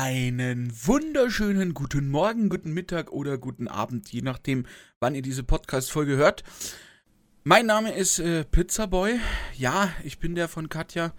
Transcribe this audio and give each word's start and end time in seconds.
Einen 0.00 0.72
wunderschönen 0.86 1.74
guten 1.74 2.08
Morgen, 2.08 2.50
guten 2.50 2.72
Mittag 2.72 3.10
oder 3.10 3.36
guten 3.36 3.66
Abend, 3.66 4.12
je 4.12 4.22
nachdem, 4.22 4.64
wann 5.00 5.16
ihr 5.16 5.22
diese 5.22 5.42
Podcast-Folge 5.42 6.16
hört. 6.16 6.44
Mein 7.42 7.66
Name 7.66 7.92
ist 7.92 8.20
äh, 8.20 8.44
Pizzaboy. 8.44 9.18
Ja, 9.56 9.90
ich 10.04 10.20
bin 10.20 10.36
der 10.36 10.46
von 10.46 10.68
Katja. 10.68 11.14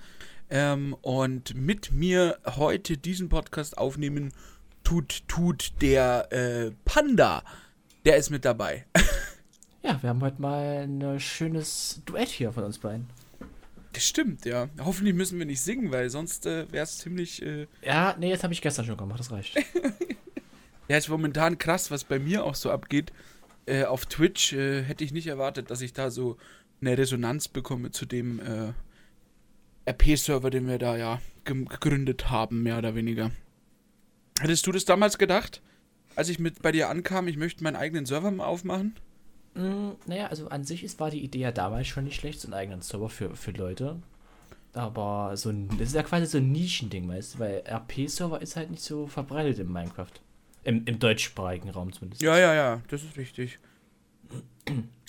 Ähm, 0.49 0.95
und 1.01 1.55
mit 1.55 1.91
mir 1.91 2.39
heute 2.45 2.95
diesen 2.95 3.27
Podcast 3.27 3.77
aufnehmen 3.77 4.31
tut, 4.85 5.27
tut 5.27 5.73
der 5.81 6.31
äh, 6.31 6.71
Panda. 6.85 7.43
Der 8.05 8.15
ist 8.15 8.29
mit 8.29 8.45
dabei. 8.45 8.85
ja, 9.83 10.01
wir 10.01 10.09
haben 10.09 10.21
heute 10.21 10.41
mal 10.41 10.87
ein 10.87 11.19
schönes 11.19 12.01
Duett 12.05 12.29
hier 12.29 12.53
von 12.53 12.63
uns 12.63 12.77
beiden. 12.77 13.09
Das 13.93 14.05
stimmt, 14.05 14.45
ja. 14.45 14.69
Hoffentlich 14.79 15.15
müssen 15.15 15.39
wir 15.39 15.45
nicht 15.45 15.61
singen, 15.61 15.91
weil 15.91 16.09
sonst 16.09 16.45
äh, 16.45 16.71
wäre 16.71 16.83
es 16.83 16.99
ziemlich. 16.99 17.41
Äh 17.41 17.67
ja, 17.81 18.15
nee, 18.19 18.31
das 18.31 18.43
habe 18.43 18.53
ich 18.53 18.61
gestern 18.61 18.85
schon 18.85 18.97
gemacht, 18.97 19.19
das 19.19 19.31
reicht. 19.31 19.55
ja, 20.87 20.97
ist 20.97 21.09
momentan 21.09 21.57
krass, 21.57 21.89
was 21.89 22.03
bei 22.03 22.19
mir 22.19 22.43
auch 22.43 22.55
so 22.55 22.71
abgeht. 22.71 23.11
Äh, 23.65 23.85
auf 23.85 24.05
Twitch 24.05 24.53
äh, 24.53 24.83
hätte 24.83 25.03
ich 25.03 25.11
nicht 25.11 25.27
erwartet, 25.27 25.71
dass 25.71 25.81
ich 25.81 25.93
da 25.93 26.11
so 26.11 26.37
eine 26.81 26.97
Resonanz 26.97 27.47
bekomme 27.47 27.91
zu 27.91 28.05
dem 28.05 28.39
äh, 28.39 28.73
RP-Server, 29.89 30.49
den 30.49 30.67
wir 30.67 30.77
da 30.77 30.95
ja 30.95 31.19
gegründet 31.43 32.29
haben, 32.29 32.61
mehr 32.61 32.77
oder 32.77 32.93
weniger. 32.93 33.31
Hättest 34.39 34.67
du 34.67 34.71
das 34.71 34.85
damals 34.85 35.17
gedacht, 35.17 35.61
als 36.15 36.29
ich 36.29 36.39
mit 36.39 36.61
bei 36.61 36.71
dir 36.71 36.89
ankam, 36.89 37.27
ich 37.27 37.37
möchte 37.37 37.63
meinen 37.63 37.75
eigenen 37.75 38.05
Server 38.05 38.29
mal 38.29 38.45
aufmachen? 38.45 38.95
Mm, 39.55 39.91
naja, 40.05 40.27
also 40.27 40.47
an 40.49 40.63
sich 40.63 40.83
ist, 40.83 40.99
war 40.99 41.11
die 41.11 41.23
Idee 41.23 41.39
ja 41.39 41.51
damals 41.51 41.87
schon 41.87 42.03
nicht 42.03 42.19
schlecht, 42.19 42.39
so 42.39 42.47
einen 42.47 42.53
eigenen 42.53 42.81
Server 42.81 43.09
für, 43.09 43.35
für 43.35 43.51
Leute. 43.51 43.97
Aber 44.73 45.35
so 45.35 45.49
ein, 45.49 45.67
das 45.77 45.89
ist 45.89 45.95
ja 45.95 46.03
quasi 46.03 46.27
so 46.27 46.37
ein 46.37 46.51
Nischending, 46.51 47.07
weißt 47.07 47.35
du, 47.35 47.39
weil 47.39 47.63
RP-Server 47.67 48.41
ist 48.41 48.55
halt 48.55 48.69
nicht 48.69 48.83
so 48.83 49.07
verbreitet 49.07 49.59
in 49.59 49.71
Minecraft. 49.71 50.11
Im, 50.63 50.85
Im 50.85 50.99
deutschsprachigen 50.99 51.69
Raum 51.69 51.91
zumindest. 51.91 52.21
Ja, 52.21 52.37
ja, 52.37 52.53
ja, 52.53 52.81
das 52.89 53.03
ist 53.03 53.17
richtig. 53.17 53.59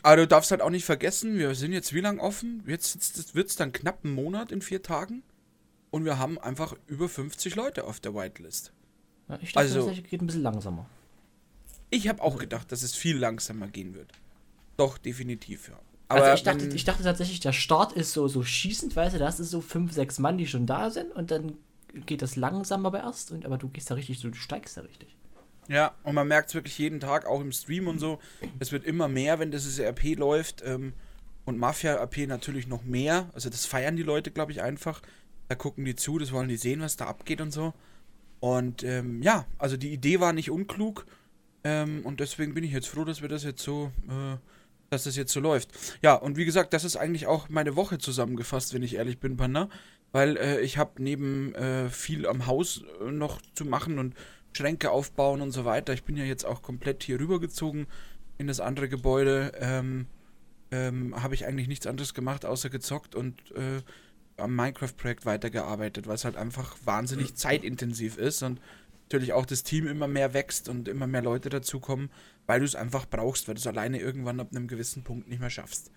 Aber 0.03 0.17
du 0.17 0.27
darfst 0.27 0.51
halt 0.51 0.63
auch 0.63 0.71
nicht 0.71 0.85
vergessen, 0.85 1.37
wir 1.37 1.55
sind 1.55 1.73
jetzt 1.73 1.93
wie 1.93 2.01
lange 2.01 2.23
offen? 2.23 2.63
Jetzt 2.67 3.35
wird 3.35 3.49
es 3.49 3.57
dann 3.57 3.73
knapp 3.73 4.05
einen 4.05 4.15
Monat 4.15 4.51
in 4.51 4.63
vier 4.63 4.83
Tagen. 4.83 5.23
Und 5.91 6.05
wir 6.05 6.19
haben 6.19 6.39
einfach 6.39 6.75
über 6.87 7.09
50 7.09 7.57
Leute 7.57 7.85
auf 7.85 8.01
der 8.01 8.15
Whitelist. 8.15 8.73
Ja, 9.29 9.39
ich 9.43 9.53
dachte, 9.53 9.59
also, 9.59 9.89
das 9.91 10.03
geht 10.03 10.23
ein 10.23 10.27
bisschen 10.27 10.43
langsamer. 10.43 10.87
Ich 11.91 12.09
habe 12.09 12.23
auch 12.23 12.39
gedacht, 12.39 12.71
dass 12.71 12.83
es 12.83 12.95
viel 12.95 13.19
langsamer 13.19 13.67
gehen 13.67 13.95
wird. 13.95 14.13
Doch, 14.77 14.99
definitiv, 14.99 15.69
ja. 15.69 15.75
Also 16.09 16.25
Aber 16.25 16.33
also 16.33 16.35
ich 16.35 16.43
dachte, 16.43 16.75
ich 16.75 16.85
dachte 16.85 17.03
tatsächlich, 17.05 17.41
der 17.41 17.53
Start 17.53 17.93
ist 17.93 18.13
so, 18.13 18.27
so 18.27 18.43
schießend, 18.43 18.97
weißt 18.97 19.15
du, 19.15 19.19
da 19.19 19.27
hast 19.27 19.39
du 19.39 19.45
so 19.45 19.61
fünf, 19.61 19.93
sechs 19.93 20.19
Mann, 20.19 20.39
die 20.39 20.47
schon 20.47 20.67
da 20.67 20.91
sind 20.91 21.13
und 21.13 21.31
dann 21.31 21.55
geht 22.07 22.23
das 22.23 22.37
langsam 22.37 22.87
aber 22.87 23.01
erst, 23.01 23.31
und, 23.31 23.45
aber 23.45 23.59
du 23.59 23.69
gehst 23.69 23.91
da 23.91 23.95
richtig, 23.95 24.21
du 24.21 24.33
steigst 24.33 24.77
da 24.77 24.83
richtig. 24.83 25.17
Ja, 25.69 25.95
und 26.03 26.17
man 26.17 26.27
merkt 26.27 26.49
es 26.49 26.55
wirklich 26.57 26.77
jeden 26.79 26.99
Tag, 26.99 27.27
auch 27.27 27.41
im 27.41 27.53
Stream 27.53 27.87
und 27.87 28.01
so. 28.01 28.19
Es 28.59 28.73
wird 28.73 28.85
immer 28.85 29.07
mehr, 29.07 29.39
wenn 29.39 29.53
das 29.53 29.79
RP 29.79 30.17
läuft. 30.17 30.65
Ähm, 30.67 30.95
und 31.45 31.59
Mafia-RP 31.59 32.27
natürlich 32.27 32.67
noch 32.67 32.85
mehr. 32.85 33.31
Also 33.35 33.51
das 33.51 33.67
feiern 33.67 33.97
die 33.97 34.03
Leute, 34.03 34.31
glaube 34.31 34.53
ich, 34.53 34.63
einfach. 34.63 35.01
Da 35.49 35.55
gucken 35.55 35.85
die 35.85 35.97
zu, 35.97 36.19
das 36.19 36.33
wollen 36.33 36.49
die 36.49 36.57
sehen, 36.57 36.81
was 36.81 36.97
da 36.97 37.07
abgeht 37.07 37.41
und 37.41 37.53
so. 37.53 37.73
Und 38.41 38.83
ähm, 38.83 39.23
ja, 39.23 39.47
also 39.59 39.77
die 39.77 39.93
Idee 39.93 40.21
war 40.21 40.33
nicht 40.33 40.51
unklug. 40.51 41.07
Ähm, 41.63 42.01
und 42.05 42.21
deswegen 42.21 42.55
bin 42.55 42.65
ich 42.65 42.73
jetzt 42.73 42.89
froh, 42.89 43.05
dass 43.05 43.23
wir 43.23 43.29
das 43.29 43.45
jetzt 43.45 43.63
so 43.63 43.93
äh, 44.09 44.37
dass 44.91 45.05
das 45.05 45.17
jetzt 45.17 45.33
so 45.33 45.41
läuft. 45.41 45.71
Ja, 46.03 46.15
und 46.15 46.37
wie 46.37 46.45
gesagt, 46.45 46.73
das 46.73 46.85
ist 46.85 46.97
eigentlich 46.97 47.27
auch 47.27 47.49
meine 47.49 47.77
Woche 47.77 47.99
zusammengefasst, 47.99 48.75
wenn 48.75 48.83
ich 48.83 48.97
ehrlich 48.97 49.19
bin, 49.19 49.37
Panda. 49.37 49.69
Weil 50.13 50.37
äh, 50.37 50.61
ich 50.61 50.77
habe 50.77 51.03
neben 51.03 51.55
äh, 51.55 51.89
viel 51.89 52.27
am 52.27 52.47
Haus 52.47 52.83
äh, 53.01 53.11
noch 53.11 53.41
zu 53.55 53.65
machen 53.65 54.01
und 54.01 54.15
Schränke 54.53 54.91
aufbauen 54.91 55.41
und 55.41 55.53
so 55.53 55.65
weiter. 55.65 55.93
Ich 55.93 56.03
bin 56.03 56.17
ja 56.17 56.25
jetzt 56.25 56.45
auch 56.45 56.63
komplett 56.63 57.05
hier 57.05 57.21
rübergezogen 57.21 57.87
in 58.37 58.49
das 58.49 58.59
andere 58.59 58.89
Gebäude. 58.89 59.53
Ähm, 59.61 60.07
ähm, 60.73 61.21
habe 61.23 61.35
ich 61.35 61.47
eigentlich 61.47 61.69
nichts 61.69 61.87
anderes 61.87 62.13
gemacht, 62.13 62.45
außer 62.45 62.71
gezockt 62.71 63.15
und 63.15 63.41
äh, 63.53 63.83
am 64.37 64.57
Minecraft-Projekt 64.57 65.27
weitergearbeitet, 65.27 66.09
weil 66.09 66.15
es 66.17 66.25
halt 66.25 66.37
einfach 66.37 66.77
wahnsinnig 66.85 67.35
zeitintensiv 67.37 68.17
ist 68.17 68.43
und 68.43 68.61
natürlich 69.11 69.33
auch 69.33 69.45
das 69.45 69.65
Team 69.65 69.89
immer 69.89 70.07
mehr 70.07 70.35
wächst 70.35 70.69
und 70.69 70.87
immer 70.87 71.09
mehr 71.09 71.23
Leute 71.23 71.49
dazukommen, 71.49 72.11
weil 72.47 72.61
du 72.61 72.65
es 72.65 72.77
einfach 72.77 73.07
brauchst, 73.11 73.49
weil 73.49 73.57
du 73.57 73.59
es 73.59 73.67
alleine 73.67 73.99
irgendwann 73.99 74.39
ab 74.39 74.49
einem 74.53 74.69
gewissen 74.69 75.03
Punkt 75.03 75.29
nicht 75.29 75.41
mehr 75.41 75.51
schaffst. 75.51 75.91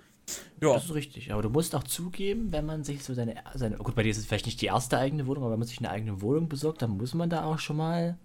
Ja. 0.62 0.74
Das 0.74 0.86
ist 0.86 0.94
richtig, 0.96 1.32
aber 1.32 1.44
du 1.44 1.50
musst 1.50 1.76
auch 1.76 1.84
zugeben, 1.84 2.52
wenn 2.52 2.66
man 2.66 2.84
sich 2.84 3.04
so 3.04 3.14
seine, 3.14 3.36
seine 3.54 3.76
gut, 3.78 3.94
bei 3.94 4.02
dir 4.02 4.10
ist 4.10 4.18
es 4.18 4.26
vielleicht 4.26 4.48
nicht 4.48 4.62
die 4.62 4.68
erste 4.68 4.98
eigene 4.98 5.28
Wohnung, 5.28 5.44
aber 5.44 5.52
wenn 5.52 5.60
man 5.60 5.68
sich 5.68 5.78
eine 5.78 5.92
eigene 5.92 6.22
Wohnung 6.22 6.50
besorgt, 6.50 6.82
dann 6.82 6.92
muss 6.98 7.14
man 7.14 7.30
da 7.30 7.44
auch 7.44 7.60
schon 7.60 7.78
mal, 7.78 8.18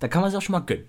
da 0.00 0.08
kann 0.08 0.22
man 0.22 0.30
es 0.30 0.36
auch 0.36 0.42
schon 0.42 0.54
mal 0.54 0.60
gönnen. 0.60 0.86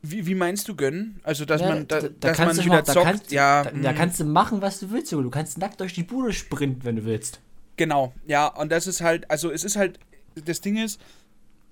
Wie, 0.00 0.26
wie 0.26 0.34
meinst 0.34 0.66
du 0.66 0.74
gönnen? 0.74 1.20
Also, 1.22 1.44
dass 1.44 1.60
ja, 1.60 1.68
man, 1.68 1.86
da, 1.86 2.00
da, 2.00 2.08
da 2.08 2.28
dass 2.28 2.38
man 2.38 2.56
wieder 2.56 2.68
mal, 2.68 2.84
zockt, 2.84 2.96
da 2.96 3.04
kannst, 3.04 3.30
ja. 3.30 3.62
Da, 3.62 3.70
da, 3.70 3.90
hm. 3.90 3.96
kannst 3.96 4.18
du 4.18 4.24
machen, 4.24 4.60
was 4.60 4.80
du 4.80 4.90
willst, 4.90 5.12
Du 5.12 5.30
kannst 5.30 5.58
nackt 5.58 5.78
durch 5.78 5.92
die 5.92 6.02
Bude 6.02 6.32
sprinten, 6.32 6.84
wenn 6.84 6.96
du 6.96 7.04
willst. 7.04 7.40
Genau, 7.76 8.12
ja, 8.26 8.48
und 8.48 8.72
das 8.72 8.88
ist 8.88 9.00
halt, 9.00 9.30
also 9.30 9.52
es 9.52 9.62
ist 9.62 9.76
halt, 9.76 10.00
das 10.34 10.60
Ding 10.60 10.76
ist, 10.76 11.00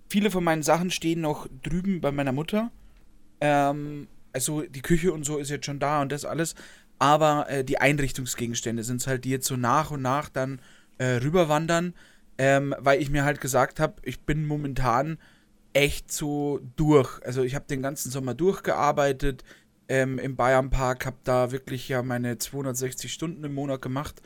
viele 0.09 0.31
von 0.31 0.45
meinen 0.45 0.63
Sachen 0.63 0.91
stehen 0.91 1.21
noch 1.21 1.49
drüben 1.63 2.01
bei 2.01 2.13
meiner 2.13 2.33
Mutter. 2.33 2.71
Ähm, 3.41 4.09
also 4.33 4.63
die 4.63 4.83
Küche 4.83 5.13
und 5.13 5.25
so 5.25 5.39
ist 5.39 5.51
jetzt 5.51 5.67
schon 5.67 5.79
da 5.79 6.03
und 6.03 6.13
das 6.13 6.25
alles. 6.25 6.55
Aber 6.99 7.49
äh, 7.49 7.65
die 7.65 7.79
Einrichtungsgegenstände 7.79 8.85
sind 8.85 9.01
es 9.01 9.07
halt, 9.07 9.25
die 9.25 9.31
jetzt 9.31 9.47
so 9.47 9.57
nach 9.57 9.91
und 9.91 10.03
nach 10.03 10.29
dann 10.29 10.61
äh, 10.99 11.17
rüberwandern. 11.17 11.95
Ähm, 12.39 12.75
weil 12.79 13.03
ich 13.03 13.11
mir 13.11 13.25
halt 13.25 13.41
gesagt 13.41 13.81
habe, 13.81 13.97
ich 14.03 14.21
bin 14.21 14.47
momentan 14.47 15.19
echt 15.73 16.11
so 16.11 16.61
durch. 16.77 17.21
Also 17.25 17.43
ich 17.43 17.55
habe 17.55 17.67
den 17.67 17.83
ganzen 17.83 18.11
Sommer 18.11 18.35
durchgearbeitet 18.35 19.45
ähm, 19.89 20.19
im 20.19 20.37
Bayernpark, 20.37 21.07
habe 21.07 21.19
da 21.25 21.53
wirklich 21.53 21.89
ja 21.89 22.03
meine 22.03 22.39
260 22.39 23.13
Stunden 23.13 23.45
im 23.45 23.55
Monat 23.55 23.83
gemacht. 23.83 24.23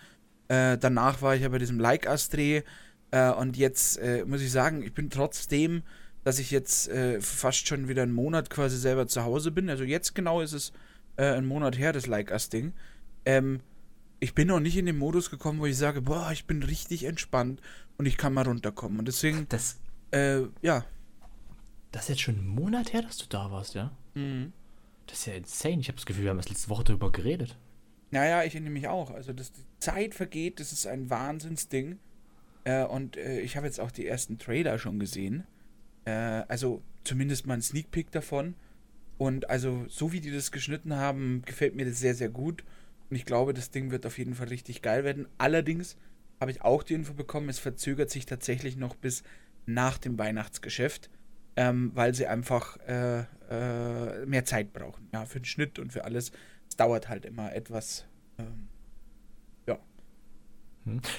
Äh, 0.49 0.78
danach 0.78 1.22
war 1.22 1.34
ich 1.34 1.43
ja 1.43 1.49
bei 1.49 1.59
diesem 1.59 1.81
Like-Us-Dreh 1.81 2.62
äh, 3.14 3.30
und 3.30 3.56
jetzt 3.56 3.97
äh, 3.98 4.25
muss 4.26 4.42
ich 4.42 4.50
sagen, 4.50 4.82
ich 4.82 4.92
bin 4.92 5.08
trotzdem, 5.08 5.84
dass 6.25 6.41
ich 6.41 6.50
jetzt 6.50 6.88
äh, 6.88 7.20
fast 7.20 7.69
schon 7.69 7.86
wieder 7.86 8.02
einen 8.02 8.12
Monat 8.12 8.50
quasi 8.50 8.76
selber 8.76 9.06
zu 9.06 9.22
Hause 9.22 9.52
bin. 9.52 9.70
Also 9.70 9.84
jetzt 9.84 10.16
genau 10.16 10.41
ist 10.41 10.52
es 10.52 10.72
äh, 11.16 11.26
ein 11.26 11.47
Monat 11.47 11.78
her, 11.78 11.92
das 11.92 12.08
Like 12.08 12.32
Us-Ding. 12.32 12.72
Ähm, 13.24 13.60
ich 14.19 14.34
bin 14.34 14.48
noch 14.48 14.58
nicht 14.58 14.76
in 14.76 14.86
den 14.86 14.98
Modus 14.98 15.30
gekommen, 15.30 15.60
wo 15.60 15.66
ich 15.66 15.76
sage, 15.76 16.03
boah, 16.03 16.32
ich 16.32 16.47
bin 16.47 16.64
richtig 16.64 17.04
entspannt 17.04 17.60
und 17.98 18.06
ich 18.06 18.16
kann 18.16 18.34
mal 18.34 18.47
runterkommen. 18.47 18.98
Und 18.98 19.06
deswegen, 19.06 19.47
das, 19.48 19.78
äh, 20.10 20.41
ja. 20.60 20.84
Das 21.92 22.04
ist 22.04 22.08
jetzt 22.08 22.22
schon 22.22 22.38
ein 22.38 22.48
Monat 22.48 22.92
her, 22.92 23.03
dass 23.03 23.19
du 23.19 23.26
da 23.28 23.53
warst, 23.53 23.74
ja? 23.74 23.92
Mhm. 24.14 24.53
Das 25.06 25.20
ist 25.20 25.26
ja 25.26 25.34
insane. 25.34 25.80
Ich 25.80 25.86
habe 25.86 25.97
das 25.97 26.06
Gefühl, 26.06 26.24
wir 26.24 26.30
haben 26.30 26.38
das 26.38 26.48
letzte 26.48 26.69
Woche 26.69 26.82
darüber 26.82 27.12
geredet. 27.12 27.56
Naja, 28.10 28.42
ich 28.42 28.54
erinnere 28.54 28.72
mich 28.72 28.88
auch. 28.88 29.10
Also, 29.12 29.32
dass 29.32 29.53
die 29.53 29.64
Zeit 29.78 30.16
vergeht, 30.16 30.58
das 30.58 30.72
ist 30.72 30.88
ein 30.88 31.10
Wahnsinnsding. 31.10 32.00
Äh, 32.64 32.84
und 32.84 33.16
äh, 33.16 33.41
ich 33.41 33.56
habe 33.56 33.66
jetzt 33.66 33.80
auch 33.80 33.91
die 33.91 34.06
ersten 34.06 34.38
Trailer 34.38 34.78
schon 34.78 34.98
gesehen. 34.98 35.44
Äh, 36.04 36.10
also 36.10 36.82
zumindest 37.04 37.47
mal 37.47 37.54
ein 37.54 37.62
Sneak 37.62 37.91
Peek 37.91 38.10
davon. 38.10 38.54
Und 39.16 39.48
also, 39.48 39.84
so 39.88 40.12
wie 40.12 40.20
die 40.20 40.32
das 40.32 40.50
geschnitten 40.50 40.97
haben, 40.97 41.42
gefällt 41.44 41.76
mir 41.76 41.84
das 41.84 42.00
sehr, 42.00 42.14
sehr 42.14 42.30
gut. 42.30 42.64
Und 43.10 43.16
ich 43.16 43.26
glaube, 43.26 43.54
das 43.54 43.70
Ding 43.70 43.91
wird 43.91 44.06
auf 44.06 44.19
jeden 44.19 44.34
Fall 44.34 44.48
richtig 44.48 44.82
geil 44.82 45.04
werden. 45.04 45.28
Allerdings 45.38 45.97
habe 46.41 46.50
ich 46.50 46.62
auch 46.62 46.82
die 46.82 46.94
Info 46.94 47.14
bekommen, 47.14 47.48
es 47.48 47.58
verzögert 47.58 48.10
sich 48.10 48.26
tatsächlich 48.26 48.76
noch 48.76 48.97
bis 48.97 49.22
nach 49.66 49.98
dem 49.98 50.19
Weihnachtsgeschäft, 50.19 51.10
ähm, 51.56 51.92
weil 51.94 52.14
sie 52.14 52.26
einfach 52.26 52.76
äh, 52.88 53.24
äh, 53.50 54.26
mehr 54.26 54.44
Zeit 54.44 54.72
brauchen. 54.72 55.08
Ja, 55.12 55.26
für 55.26 55.41
den 55.41 55.44
Schnitt 55.44 55.78
und 55.78 55.92
für 55.92 56.04
alles. 56.04 56.32
Es 56.69 56.76
dauert 56.76 57.08
halt 57.08 57.24
immer 57.24 57.54
etwas. 57.54 58.06
Ähm, 58.38 58.47
hm. 58.47 58.69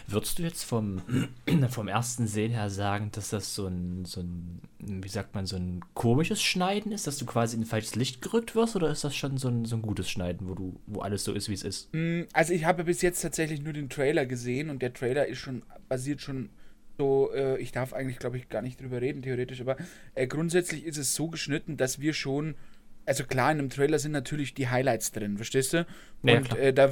Würdest 0.07 0.37
du 0.37 0.43
jetzt 0.43 0.63
vom, 0.63 1.01
vom 1.69 1.87
ersten 1.87 2.27
Sehen 2.27 2.51
her 2.51 2.69
sagen, 2.69 3.09
dass 3.11 3.29
das 3.29 3.55
so 3.55 3.67
ein, 3.67 4.05
so 4.05 4.21
ein, 4.21 4.61
wie 4.79 5.09
sagt 5.09 5.33
man, 5.33 5.45
so 5.45 5.55
ein 5.55 5.81
komisches 5.93 6.41
Schneiden 6.41 6.91
ist, 6.91 7.07
dass 7.07 7.17
du 7.17 7.25
quasi 7.25 7.55
in 7.55 7.63
ein 7.63 7.67
falsches 7.67 7.95
Licht 7.95 8.21
gerückt 8.21 8.55
wirst, 8.55 8.75
oder 8.75 8.91
ist 8.91 9.03
das 9.03 9.15
schon 9.15 9.37
so 9.37 9.47
ein, 9.47 9.65
so 9.65 9.75
ein 9.75 9.81
gutes 9.81 10.09
Schneiden, 10.09 10.47
wo 10.47 10.53
du, 10.53 10.79
wo 10.85 11.01
alles 11.01 11.23
so 11.23 11.33
ist, 11.33 11.49
wie 11.49 11.53
es 11.53 11.63
ist? 11.63 11.91
Hm, 11.93 12.27
also 12.33 12.53
ich 12.53 12.65
habe 12.65 12.83
bis 12.83 13.01
jetzt 13.01 13.21
tatsächlich 13.21 13.61
nur 13.61 13.73
den 13.73 13.89
Trailer 13.89 14.25
gesehen 14.25 14.69
und 14.69 14.81
der 14.81 14.93
Trailer 14.93 15.27
ist 15.27 15.39
schon, 15.39 15.63
basiert 15.89 16.21
schon 16.21 16.49
so, 16.97 17.31
äh, 17.33 17.57
ich 17.57 17.71
darf 17.71 17.93
eigentlich, 17.93 18.19
glaube 18.19 18.37
ich, 18.37 18.49
gar 18.49 18.61
nicht 18.61 18.79
drüber 18.79 19.01
reden, 19.01 19.21
theoretisch, 19.21 19.61
aber 19.61 19.77
äh, 20.13 20.27
grundsätzlich 20.27 20.85
ist 20.85 20.97
es 20.97 21.15
so 21.15 21.27
geschnitten, 21.27 21.75
dass 21.77 21.99
wir 21.99 22.13
schon 22.13 22.55
also 23.05 23.23
klar, 23.23 23.51
in 23.51 23.59
einem 23.59 23.69
Trailer 23.69 23.99
sind 23.99 24.11
natürlich 24.11 24.53
die 24.53 24.67
Highlights 24.67 25.11
drin, 25.11 25.37
verstehst 25.37 25.73
du? 25.73 25.85
Und 26.21 26.49
ja, 26.49 26.55
äh, 26.55 26.73
da 26.73 26.91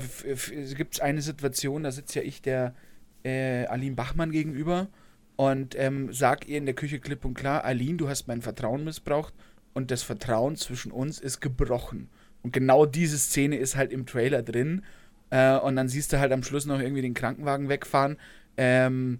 gibt 0.75 0.95
es 0.95 0.99
eine 0.99 1.21
Situation, 1.21 1.83
da 1.83 1.91
sitzt 1.91 2.15
ja 2.15 2.21
ich 2.21 2.41
der 2.41 2.75
äh, 3.23 3.65
Aline 3.65 3.95
Bachmann 3.95 4.31
gegenüber 4.31 4.89
und 5.35 5.75
ähm, 5.77 6.13
sag 6.13 6.47
ihr 6.47 6.57
in 6.57 6.65
der 6.65 6.75
Küche 6.75 6.99
klipp 6.99 7.25
und 7.25 7.33
klar, 7.33 7.63
Aline, 7.63 7.97
du 7.97 8.09
hast 8.09 8.27
mein 8.27 8.41
Vertrauen 8.41 8.83
missbraucht 8.83 9.33
und 9.73 9.91
das 9.91 10.03
Vertrauen 10.03 10.55
zwischen 10.55 10.91
uns 10.91 11.19
ist 11.19 11.39
gebrochen. 11.39 12.09
Und 12.43 12.51
genau 12.51 12.85
diese 12.85 13.17
Szene 13.17 13.57
ist 13.57 13.75
halt 13.75 13.91
im 13.91 14.05
Trailer 14.05 14.43
drin. 14.43 14.83
Äh, 15.29 15.57
und 15.57 15.75
dann 15.75 15.87
siehst 15.87 16.13
du 16.13 16.19
halt 16.19 16.31
am 16.31 16.43
Schluss 16.43 16.65
noch 16.65 16.79
irgendwie 16.79 17.01
den 17.01 17.13
Krankenwagen 17.13 17.69
wegfahren. 17.69 18.17
Ähm, 18.57 19.19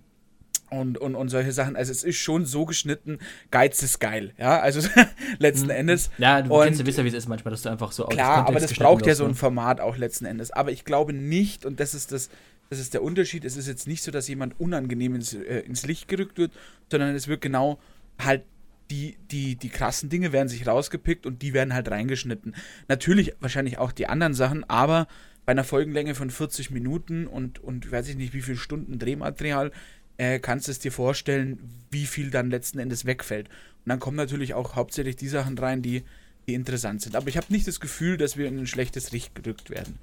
und, 0.80 0.98
und, 0.98 1.16
und 1.16 1.30
solche 1.30 1.52
Sachen. 1.52 1.76
Also 1.76 1.92
es 1.92 2.04
ist 2.04 2.18
schon 2.18 2.46
so 2.46 2.66
geschnitten, 2.66 3.20
Geiz 3.52 3.82
ist 3.84 4.00
geil, 4.00 4.34
ja, 4.38 4.60
also 4.60 4.88
letzten 5.40 5.66
Mhm. 5.68 5.72
Endes. 5.72 6.10
Ja, 6.18 6.42
du 6.42 6.54
Und- 6.54 6.64
kennst 6.66 6.80
ja, 6.80 7.04
wie 7.04 7.08
es 7.08 7.14
ist 7.14 7.28
manchmal, 7.28 7.52
dass 7.52 7.62
du 7.62 7.70
einfach 7.70 7.92
so 7.92 8.06
Klar, 8.06 8.48
aber 8.48 8.60
das 8.60 8.74
braucht 8.74 9.06
ja 9.06 9.16
so 9.16 9.24
ein 9.26 9.32
ne? 9.32 9.36
Format 9.36 9.80
auch 9.80 9.98
letzten 9.98 10.26
Endes. 10.26 10.52
Aber 10.52 10.72
ich 10.72 10.86
glaube 10.86 11.14
nicht, 11.14 11.66
und 11.66 11.80
das 11.80 11.94
ist 11.94 12.12
das, 12.12 12.30
das 12.70 12.80
ist 12.80 12.94
der 12.94 13.04
Unterschied, 13.04 13.46
es 13.46 13.56
ist 13.58 13.68
jetzt 13.68 13.88
nicht 13.88 14.04
so, 14.04 14.12
dass 14.12 14.28
jemand 14.28 14.60
unangenehm 14.60 15.16
ins, 15.16 15.34
äh, 15.34 15.60
ins 15.60 15.86
Licht 15.86 16.08
gerückt 16.08 16.38
wird, 16.38 16.52
sondern 16.92 17.16
es 17.16 17.28
wird 17.28 17.42
genau 17.42 17.80
halt 18.20 18.44
die, 18.92 19.18
die, 19.32 19.56
die 19.56 19.70
krassen 19.70 20.10
Dinge 20.10 20.32
werden 20.34 20.50
sich 20.50 20.68
rausgepickt 20.68 21.26
und 21.26 21.42
die 21.42 21.54
werden 21.54 21.74
halt 21.74 21.90
reingeschnitten. 21.90 22.56
Natürlich 22.88 23.34
wahrscheinlich 23.40 23.78
auch 23.78 23.92
die 23.92 24.08
anderen 24.08 24.34
Sachen, 24.34 24.64
aber 24.70 25.08
bei 25.46 25.52
einer 25.52 25.64
Folgenlänge 25.64 26.16
von 26.16 26.30
40 26.30 26.72
Minuten 26.72 27.28
und, 27.28 27.60
und 27.64 27.92
weiß 27.92 28.08
ich 28.10 28.16
nicht, 28.16 28.34
wie 28.34 28.42
viele 28.42 28.58
Stunden 28.58 29.00
Drehmaterial, 29.00 29.72
äh, 30.18 30.40
kannst 30.40 30.68
du 30.68 30.72
es 30.72 30.80
dir 30.80 30.92
vorstellen, 30.92 31.60
wie 31.92 32.06
viel 32.06 32.30
dann 32.30 32.50
letzten 32.50 32.80
Endes 32.80 33.06
wegfällt. 33.06 33.48
Und 33.48 33.90
dann 33.90 34.00
kommen 34.00 34.18
natürlich 34.18 34.54
auch 34.54 34.76
hauptsächlich 34.76 35.16
die 35.16 35.28
Sachen 35.28 35.58
rein, 35.58 35.82
die, 35.82 36.04
die 36.48 36.54
interessant 36.54 37.02
sind. 37.02 37.16
Aber 37.16 37.28
ich 37.28 37.38
habe 37.38 37.48
nicht 37.50 37.68
das 37.68 37.80
Gefühl, 37.80 38.18
dass 38.18 38.38
wir 38.38 38.48
in 38.48 38.60
ein 38.60 38.68
schlechtes 38.68 39.12
Licht 39.12 39.36
gerückt 39.36 39.70
werden. 39.70 40.00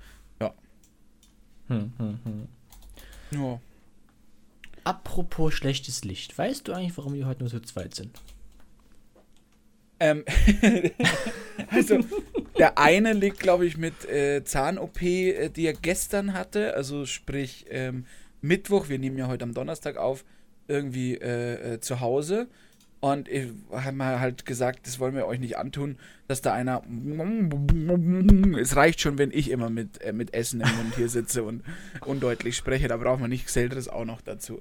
Hm, 1.70 1.92
hm, 1.98 2.18
hm. 2.24 2.48
Ja. 3.30 3.60
Apropos 4.82 5.54
schlechtes 5.54 6.04
Licht. 6.04 6.36
Weißt 6.36 6.66
du 6.66 6.72
eigentlich, 6.72 6.96
warum 6.98 7.14
wir 7.14 7.26
heute 7.26 7.40
nur 7.40 7.50
zu 7.50 7.60
zweit 7.60 7.94
sind? 7.94 8.18
Ähm, 10.00 10.24
also, 11.70 12.00
der 12.58 12.76
eine 12.78 13.12
liegt, 13.12 13.38
glaube 13.38 13.66
ich, 13.66 13.76
mit 13.76 14.04
äh, 14.06 14.42
Zahn-OP, 14.42 15.00
äh, 15.02 15.48
die 15.50 15.66
er 15.66 15.74
gestern 15.74 16.32
hatte, 16.32 16.74
also 16.74 17.06
sprich 17.06 17.66
ähm, 17.70 18.04
Mittwoch, 18.40 18.88
wir 18.88 18.98
nehmen 18.98 19.18
ja 19.18 19.28
heute 19.28 19.44
am 19.44 19.54
Donnerstag 19.54 19.96
auf, 19.96 20.24
irgendwie 20.68 21.14
äh, 21.14 21.74
äh, 21.74 21.80
zu 21.80 22.00
Hause. 22.00 22.48
Und 23.00 23.28
ich 23.28 23.48
haben 23.72 23.96
wir 23.96 24.20
halt 24.20 24.44
gesagt, 24.44 24.86
das 24.86 25.00
wollen 25.00 25.14
wir 25.14 25.26
euch 25.26 25.40
nicht 25.40 25.56
antun, 25.56 25.96
dass 26.28 26.42
da 26.42 26.52
einer. 26.52 26.82
Es 28.60 28.76
reicht 28.76 29.00
schon, 29.00 29.16
wenn 29.16 29.30
ich 29.30 29.50
immer 29.50 29.70
mit, 29.70 30.02
äh, 30.02 30.12
mit 30.12 30.34
Essen 30.34 30.60
im 30.60 30.68
Mund 30.76 30.96
hier 30.96 31.08
sitze 31.08 31.42
und 31.42 31.62
undeutlich 32.04 32.56
spreche. 32.56 32.88
Da 32.88 32.98
brauchen 32.98 33.22
wir 33.22 33.28
nichts 33.28 33.54
Selteres 33.54 33.88
auch 33.88 34.04
noch 34.04 34.20
dazu. 34.20 34.60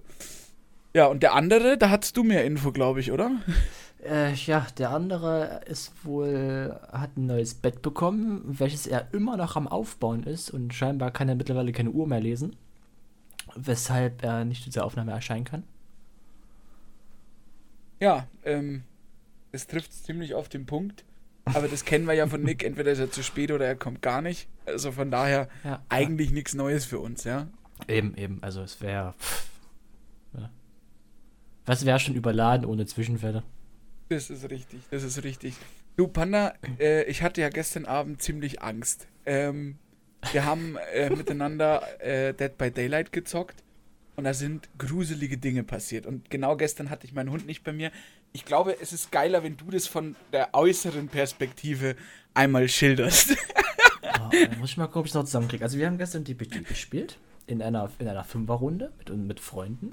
Ja, 0.95 1.05
und 1.05 1.21
der 1.21 1.33
andere, 1.33 1.77
da 1.77 1.89
hattest 1.89 2.17
du 2.17 2.23
mehr 2.23 2.45
Info, 2.45 2.71
glaube 2.71 2.99
ich, 2.99 3.11
oder? 3.11 3.31
Äh, 4.01 4.33
ja, 4.33 4.65
der 4.77 4.91
andere 4.91 5.59
ist 5.65 5.91
wohl, 6.05 6.73
hat 6.89 7.17
ein 7.17 7.25
neues 7.25 7.53
Bett 7.53 7.81
bekommen, 7.81 8.41
welches 8.45 8.87
er 8.87 9.09
immer 9.11 9.35
noch 9.35 9.57
am 9.57 9.67
Aufbauen 9.67 10.23
ist 10.23 10.51
und 10.51 10.73
scheinbar 10.73 11.11
kann 11.11 11.27
er 11.27 11.35
mittlerweile 11.35 11.73
keine 11.73 11.91
Uhr 11.91 12.07
mehr 12.07 12.21
lesen, 12.21 12.55
weshalb 13.55 14.23
er 14.23 14.45
nicht 14.45 14.63
zu 14.63 14.69
dieser 14.69 14.85
Aufnahme 14.85 15.11
erscheinen 15.11 15.45
kann. 15.45 15.63
Ja, 17.99 18.27
ähm, 18.43 18.83
es 19.51 19.67
trifft 19.67 19.93
ziemlich 19.93 20.33
auf 20.33 20.49
den 20.49 20.65
Punkt. 20.65 21.03
Aber 21.45 21.67
das 21.67 21.83
kennen 21.83 22.05
wir 22.05 22.13
ja 22.13 22.27
von 22.27 22.43
Nick. 22.43 22.63
Entweder 22.63 22.91
ist 22.91 22.99
er 22.99 23.11
zu 23.11 23.23
spät 23.23 23.51
oder 23.51 23.65
er 23.65 23.75
kommt 23.75 24.01
gar 24.01 24.21
nicht. 24.21 24.47
Also 24.65 24.91
von 24.91 25.09
daher 25.09 25.49
Ja, 25.63 25.83
eigentlich 25.89 26.31
nichts 26.31 26.53
Neues 26.53 26.85
für 26.85 26.99
uns, 26.99 27.23
ja. 27.23 27.47
ja. 27.87 27.95
Eben, 27.95 28.15
eben, 28.15 28.37
also 28.41 28.61
es 28.61 28.81
wäre. 28.81 29.15
Ja. 30.37 30.49
Was 31.65 31.85
wäre 31.85 31.99
schon 31.99 32.15
überladen 32.15 32.65
ohne 32.65 32.85
Zwischenfälle? 32.85 33.43
Das 34.09 34.29
ist 34.29 34.49
richtig, 34.49 34.79
das 34.91 35.03
ist 35.03 35.23
richtig. 35.23 35.55
Du, 35.95 36.07
Panda, 36.07 36.53
äh, 36.79 37.03
ich 37.03 37.23
hatte 37.23 37.41
ja 37.41 37.49
gestern 37.49 37.85
Abend 37.85 38.21
ziemlich 38.21 38.61
Angst. 38.61 39.07
Ähm, 39.25 39.77
wir 40.31 40.45
haben 40.45 40.77
äh, 40.93 41.09
miteinander 41.09 41.83
äh, 42.01 42.33
Dead 42.33 42.57
by 42.57 42.71
Daylight 42.71 43.11
gezockt 43.11 43.63
und 44.15 44.25
da 44.25 44.33
sind 44.33 44.69
gruselige 44.77 45.37
Dinge 45.37 45.63
passiert. 45.63 46.05
Und 46.05 46.29
genau 46.29 46.57
gestern 46.57 46.89
hatte 46.89 47.05
ich 47.05 47.13
meinen 47.13 47.31
Hund 47.31 47.45
nicht 47.45 47.63
bei 47.63 47.71
mir. 47.71 47.91
Ich 48.33 48.45
glaube, 48.45 48.75
es 48.79 48.93
ist 48.93 49.11
geiler, 49.11 49.43
wenn 49.43 49.57
du 49.57 49.71
das 49.71 49.87
von 49.87 50.15
der 50.33 50.53
äußeren 50.53 51.07
Perspektive 51.07 51.95
einmal 52.33 52.67
schilderst. 52.67 53.35
Oh, 54.03 54.29
muss 54.59 54.71
ich 54.71 54.77
mal 54.77 54.87
gucken, 54.87 54.99
ob 55.01 55.05
ich 55.05 55.11
es 55.11 55.15
noch 55.15 55.23
zusammenkriege. 55.23 55.63
Also 55.63 55.77
wir 55.77 55.87
haben 55.87 55.97
gestern 55.97 56.23
DPG 56.25 56.61
gespielt 56.61 57.17
in 57.47 57.61
einer, 57.61 57.89
in 57.99 58.07
einer 58.07 58.23
Fünferrunde 58.23 58.91
mit, 58.97 59.09
mit 59.09 59.39
Freunden. 59.39 59.91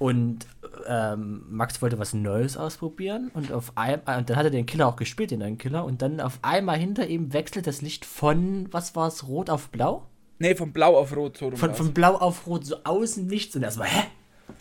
Und 0.00 0.46
ähm, 0.88 1.44
Max 1.50 1.82
wollte 1.82 1.98
was 1.98 2.14
Neues 2.14 2.56
ausprobieren 2.56 3.30
und 3.34 3.52
auf 3.52 3.72
einmal, 3.76 4.18
und 4.18 4.30
dann 4.30 4.36
hat 4.36 4.44
er 4.44 4.50
den 4.50 4.64
Killer 4.64 4.88
auch 4.88 4.96
gespielt, 4.96 5.30
den 5.30 5.40
neuen 5.40 5.58
Killer, 5.58 5.84
und 5.84 6.00
dann 6.00 6.20
auf 6.20 6.38
einmal 6.40 6.78
hinter 6.78 7.06
ihm 7.06 7.34
wechselt 7.34 7.66
das 7.66 7.82
Licht 7.82 8.06
von, 8.06 8.66
was 8.72 8.96
war 8.96 9.08
es, 9.08 9.28
rot 9.28 9.50
auf 9.50 9.68
blau? 9.68 10.06
nee, 10.40 10.54
von 10.56 10.72
blau 10.72 10.96
auf 10.96 11.14
rot. 11.14 11.36
So 11.36 11.48
rum 11.48 11.56
Von, 11.56 11.74
von 11.74 11.94
blau 11.94 12.16
auf 12.16 12.46
rot, 12.46 12.66
so 12.66 12.76
außen 12.82 13.26
nichts. 13.26 13.54
Und 13.54 13.62
erstmal, 13.62 13.88
hä? 13.88 14.04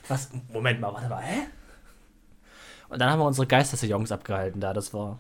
Was? 0.08 0.30
Moment 0.54 0.80
mal, 0.80 0.94
warte 0.94 1.10
mal, 1.10 1.24
hä? 1.24 1.48
Und 2.90 3.00
dann 3.00 3.10
haben 3.10 3.20
wir 3.20 3.26
unsere 3.26 3.48
Geisterseance 3.48 4.14
abgehalten 4.14 4.62
da, 4.62 4.74
das 4.74 4.94
war. 4.94 5.20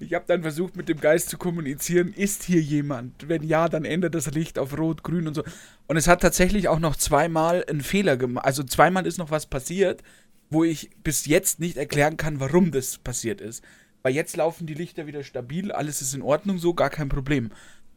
Ich 0.00 0.14
habe 0.14 0.24
dann 0.26 0.42
versucht, 0.42 0.76
mit 0.76 0.88
dem 0.88 1.00
Geist 1.00 1.28
zu 1.28 1.38
kommunizieren, 1.38 2.12
ist 2.12 2.44
hier 2.44 2.60
jemand? 2.60 3.28
Wenn 3.28 3.42
ja, 3.42 3.68
dann 3.68 3.84
ändert 3.84 4.14
das 4.14 4.30
Licht 4.32 4.58
auf 4.58 4.76
Rot, 4.78 5.02
Grün 5.02 5.26
und 5.26 5.34
so. 5.34 5.44
Und 5.86 5.96
es 5.96 6.08
hat 6.08 6.22
tatsächlich 6.22 6.68
auch 6.68 6.78
noch 6.78 6.96
zweimal 6.96 7.64
einen 7.68 7.80
Fehler 7.80 8.16
gemacht. 8.16 8.44
Also 8.44 8.62
zweimal 8.62 9.06
ist 9.06 9.18
noch 9.18 9.30
was 9.30 9.46
passiert, 9.46 10.02
wo 10.50 10.64
ich 10.64 10.90
bis 11.02 11.26
jetzt 11.26 11.60
nicht 11.60 11.76
erklären 11.76 12.16
kann, 12.16 12.40
warum 12.40 12.70
das 12.70 12.98
passiert 12.98 13.40
ist. 13.40 13.62
Weil 14.02 14.14
jetzt 14.14 14.36
laufen 14.36 14.66
die 14.66 14.74
Lichter 14.74 15.06
wieder 15.06 15.24
stabil, 15.24 15.72
alles 15.72 16.02
ist 16.02 16.14
in 16.14 16.22
Ordnung 16.22 16.58
so, 16.58 16.74
gar 16.74 16.90
kein 16.90 17.08
Problem. 17.08 17.50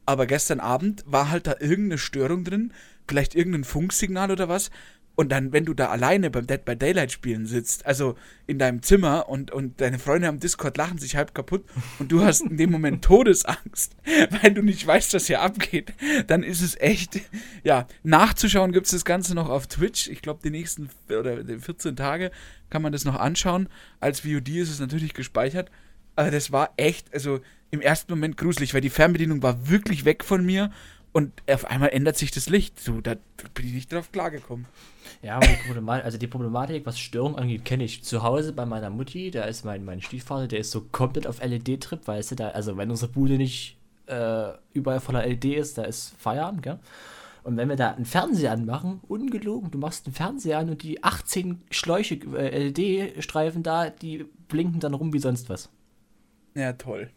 Aber 0.05 0.25
gestern 0.25 0.61
Abend 0.61 1.03
war 1.05 1.29
halt 1.29 1.47
da 1.47 1.55
irgendeine 1.59 1.97
Störung 1.97 2.45
drin, 2.45 2.71
vielleicht 3.07 3.35
irgendein 3.35 3.65
Funksignal 3.65 4.31
oder 4.31 4.47
was. 4.47 4.71
Und 5.19 5.29
dann, 5.29 5.51
wenn 5.51 5.65
du 5.65 5.73
da 5.73 5.87
alleine 5.87 6.29
beim 6.29 6.45
Dead 6.45 6.63
by 6.63 6.75
Daylight 6.75 7.11
spielen 7.11 7.47
sitzt, 7.47 7.87
also 7.87 8.15
in 8.45 8.59
deinem 8.59 8.83
Zimmer 8.83 9.27
und, 9.27 9.49
und 9.49 9.81
deine 9.81 9.97
Freunde 9.97 10.27
am 10.27 10.39
Discord 10.39 10.77
lachen 10.77 10.99
sich 10.99 11.15
halb 11.15 11.33
kaputt 11.33 11.65
und 11.97 12.11
du 12.11 12.21
hast 12.21 12.41
in 12.41 12.55
dem 12.55 12.69
Moment 12.69 13.01
Todesangst, 13.03 13.95
weil 14.41 14.51
du 14.51 14.61
nicht 14.61 14.85
weißt, 14.85 15.15
was 15.15 15.25
hier 15.25 15.41
abgeht, 15.41 15.91
dann 16.27 16.43
ist 16.43 16.61
es 16.61 16.79
echt, 16.79 17.19
ja, 17.63 17.87
nachzuschauen 18.03 18.71
gibt 18.71 18.85
es 18.85 18.91
das 18.91 19.05
Ganze 19.05 19.33
noch 19.33 19.49
auf 19.49 19.65
Twitch. 19.65 20.07
Ich 20.07 20.21
glaube, 20.21 20.41
die 20.43 20.51
nächsten 20.51 20.87
oder 21.09 21.43
die 21.43 21.57
14 21.57 21.95
Tage 21.95 22.29
kann 22.69 22.83
man 22.83 22.91
das 22.91 23.03
noch 23.03 23.15
anschauen. 23.15 23.69
Als 23.99 24.19
VOD 24.19 24.49
ist 24.49 24.69
es 24.69 24.79
natürlich 24.79 25.15
gespeichert. 25.15 25.71
Aber 26.15 26.29
das 26.29 26.51
war 26.51 26.73
echt, 26.77 27.11
also 27.11 27.39
im 27.71 27.81
ersten 27.81 28.11
Moment 28.11 28.37
gruselig, 28.37 28.75
weil 28.75 28.81
die 28.81 28.91
Fernbedienung 28.91 29.41
war 29.41 29.67
wirklich 29.67 30.05
weg 30.05 30.23
von 30.23 30.45
mir 30.45 30.71
und 31.13 31.31
auf 31.49 31.65
einmal 31.65 31.89
ändert 31.89 32.17
sich 32.17 32.31
das 32.31 32.49
Licht. 32.49 32.79
So, 32.79 33.01
da 33.01 33.15
bin 33.53 33.65
ich 33.65 33.73
nicht 33.73 33.91
drauf 33.91 34.11
klargekommen. 34.11 34.65
Ja, 35.21 35.37
aber 35.37 35.47
die 35.47 35.55
Problematik, 35.65 36.05
also 36.05 36.17
die 36.17 36.27
Problematik, 36.27 36.85
was 36.85 36.99
Störung 36.99 37.37
angeht, 37.37 37.65
kenne 37.65 37.83
ich. 37.85 38.03
Zu 38.03 38.23
Hause 38.23 38.53
bei 38.53 38.65
meiner 38.65 38.89
Mutti, 38.89 39.31
da 39.31 39.43
ist 39.43 39.65
mein, 39.65 39.83
mein 39.83 40.01
Stiefvater, 40.01 40.47
der 40.47 40.59
ist 40.59 40.71
so 40.71 40.81
komplett 40.91 41.25
auf 41.25 41.43
LED-Trip, 41.43 42.07
weißt 42.07 42.31
du, 42.31 42.35
da, 42.35 42.49
also 42.49 42.77
wenn 42.77 42.91
unsere 42.91 43.11
Bude 43.11 43.37
nicht 43.37 43.77
äh, 44.07 44.51
überall 44.73 44.99
voller 44.99 45.25
LED 45.25 45.45
ist, 45.45 45.77
da 45.77 45.83
ist 45.83 46.13
Feierabend, 46.17 46.63
gell? 46.63 46.79
Und 47.43 47.55
wenn 47.55 47.69
wir 47.69 47.77
da 47.77 47.91
einen 47.91 48.05
Fernseher 48.05 48.51
anmachen, 48.51 48.99
ungelogen, 49.07 49.71
du 49.71 49.77
machst 49.77 50.05
einen 50.05 50.13
Fernseher 50.13 50.59
an 50.59 50.69
und 50.69 50.83
die 50.83 51.01
18 51.01 51.61
Schläuche, 51.71 52.15
äh, 52.15 52.67
LED-Streifen 52.67 53.63
da, 53.63 53.89
die 53.89 54.25
blinken 54.49 54.81
dann 54.81 54.93
rum 54.93 55.13
wie 55.13 55.19
sonst 55.19 55.49
was. 55.49 55.69
Ja, 56.55 56.73
toll. 56.73 57.09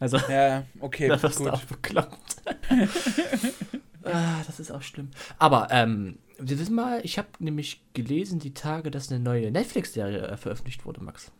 Also, 0.00 0.18
Ja, 0.28 0.64
okay, 0.80 1.08
da 1.08 1.22
wirst 1.22 1.38
du 1.38 1.44
gut. 1.44 1.52
auch 1.52 1.62
bekloppt. 1.64 2.36
ah, 4.04 4.42
das 4.46 4.60
ist 4.60 4.70
auch 4.70 4.82
schlimm. 4.82 5.10
Aber, 5.38 5.68
ähm, 5.70 6.18
wir 6.38 6.58
wissen 6.58 6.74
mal, 6.74 7.00
ich 7.04 7.16
habe 7.18 7.28
nämlich 7.38 7.82
gelesen 7.94 8.38
die 8.40 8.54
Tage, 8.54 8.90
dass 8.90 9.10
eine 9.10 9.20
neue 9.22 9.50
Netflix-Serie 9.50 10.18
äh, 10.28 10.36
veröffentlicht 10.36 10.84
wurde, 10.84 11.02
Max. 11.02 11.30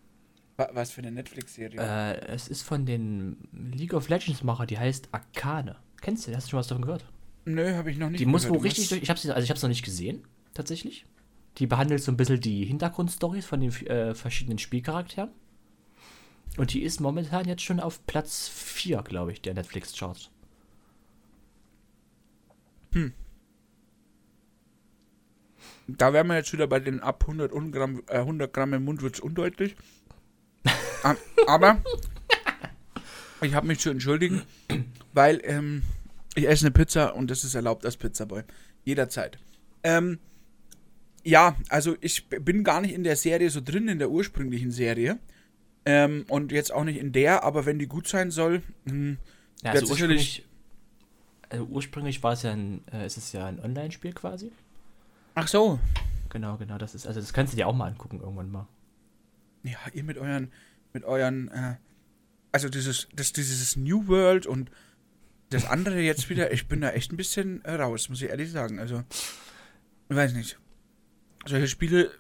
Wa- 0.56 0.70
Was 0.73 0.92
für 0.92 1.00
eine 1.00 1.11
Netflix-Serie. 1.11 1.80
Äh, 1.80 2.26
es 2.28 2.49
ist 2.49 2.62
von 2.62 2.87
den 2.87 3.37
League 3.52 3.92
of 3.94 4.08
Legends-Macher, 4.08 4.66
die 4.66 4.78
heißt 4.78 5.08
Arcane. 5.12 5.76
Kennst 6.00 6.26
du? 6.26 6.34
Hast 6.34 6.46
du 6.46 6.50
schon 6.50 6.61
was 6.61 6.68
davon 6.68 6.82
gehört? 6.84 7.04
Nö, 7.44 7.75
habe 7.75 7.90
ich 7.90 7.99
noch 7.99 8.08
nicht 8.08 8.20
Die 8.20 8.26
muss 8.26 8.49
wohl 8.49 8.58
richtig 8.58 8.88
durch. 8.88 9.02
Ich 9.02 9.11
habe 9.11 9.18
sie, 9.18 9.30
also 9.32 9.42
ich 9.44 9.50
habe 9.50 9.61
noch 9.61 9.68
nicht 9.68 9.84
gesehen, 9.84 10.23
tatsächlich. 10.54 11.04
Die 11.58 11.66
behandelt 11.66 12.02
so 12.02 12.11
ein 12.12 12.16
bisschen 12.16 12.40
die 12.40 12.64
Hintergrundstories 12.64 13.44
von 13.46 13.61
den 13.61 13.70
äh, 13.87 14.14
verschiedenen 14.14 14.58
Spielcharakteren. 14.58 15.30
Und 16.56 16.73
die 16.73 16.82
ist 16.82 17.00
momentan 17.00 17.46
jetzt 17.46 17.62
schon 17.62 17.80
auf 17.80 18.06
Platz 18.06 18.49
4, 18.49 19.02
glaube 19.02 19.32
ich, 19.32 19.42
der 19.42 19.54
Netflix-Charts. 19.54 20.30
Da 25.87 26.12
wären 26.12 26.28
wir 26.28 26.37
jetzt 26.37 26.52
wieder 26.52 26.66
bei 26.66 26.80
den 26.80 27.00
ab 27.00 27.25
100 27.26 27.52
Gramm, 27.73 28.02
äh, 28.08 28.18
100 28.18 28.52
Gramm 28.52 28.73
im 28.73 28.84
Mund 28.84 29.02
wird's 29.02 29.20
undeutlich. 29.20 29.76
Ah, 31.02 31.16
Aber 31.46 31.82
ich 33.42 33.52
habe 33.52 33.66
mich 33.66 33.78
zu 33.78 33.90
entschuldigen, 33.90 34.40
weil 35.12 35.38
ähm, 35.44 35.82
ich 36.34 36.49
esse 36.49 36.64
eine 36.64 36.70
Pizza 36.70 37.14
und 37.14 37.30
das 37.30 37.44
ist 37.44 37.54
erlaubt 37.54 37.84
als 37.84 37.99
Pizzaboy. 37.99 38.42
Jederzeit. 38.84 39.38
Ähm, 39.82 40.18
ja, 41.23 41.56
also 41.68 41.94
ich 42.00 42.26
bin 42.30 42.64
gar 42.64 42.80
nicht 42.80 42.94
in 42.94 43.04
der 43.04 43.16
Serie 43.16 43.50
so 43.50 43.61
drin, 43.61 43.88
in 43.88 43.99
der 43.99 44.11
ursprünglichen 44.11 44.70
Serie. 44.70 45.18
Ähm, 45.86 46.24
und 46.28 46.50
jetzt 46.52 46.72
auch 46.72 46.84
nicht 46.84 46.98
in 46.98 47.12
der, 47.12 47.44
aber 47.44 47.66
wenn 47.66 47.78
die 47.78 47.86
gut 47.86 48.08
sein 48.08 48.30
soll, 48.30 48.62
hm, 48.86 49.18
Ja, 49.62 49.72
also 49.72 49.86
ursprünglich, 49.86 50.44
also 51.50 51.64
ursprünglich 51.66 52.22
war 52.22 52.32
es 52.32 52.42
ja 52.42 52.52
ein, 52.52 52.82
äh, 52.92 53.06
ist 53.06 53.16
es 53.16 53.32
ja 53.32 53.46
ein 53.46 53.60
Online-Spiel 53.60 54.12
quasi. 54.12 54.50
ach 55.34 55.48
so, 55.48 55.78
genau, 56.30 56.56
genau. 56.56 56.78
Das 56.78 56.94
ist, 56.94 57.06
also 57.06 57.20
das 57.20 57.32
kannst 57.32 57.52
du 57.52 57.56
dir 57.56 57.66
auch 57.66 57.74
mal 57.74 57.88
angucken 57.88 58.20
irgendwann 58.20 58.50
mal. 58.50 58.66
Ja, 59.62 59.78
ihr 59.92 60.04
mit 60.04 60.16
euren, 60.18 60.52
mit 60.92 61.04
euren, 61.04 61.48
äh, 61.48 61.76
also 62.52 62.68
dieses, 62.68 63.08
das, 63.14 63.32
dieses 63.32 63.76
New 63.76 64.06
World 64.06 64.46
und 64.46 64.70
das 65.50 65.66
andere 65.66 66.00
jetzt 66.00 66.30
wieder, 66.30 66.52
ich 66.52 66.66
bin 66.68 66.80
da 66.80 66.90
echt 66.90 67.12
ein 67.12 67.16
bisschen 67.16 67.64
äh, 67.64 67.74
raus, 67.74 68.08
muss 68.08 68.22
ich 68.22 68.28
ehrlich 68.28 68.50
sagen. 68.50 68.78
Also, 68.78 69.04
ich 70.08 70.16
weiß 70.16 70.32
nicht. 70.32 70.58
Solche 71.46 71.68
Spiele. 71.68 72.10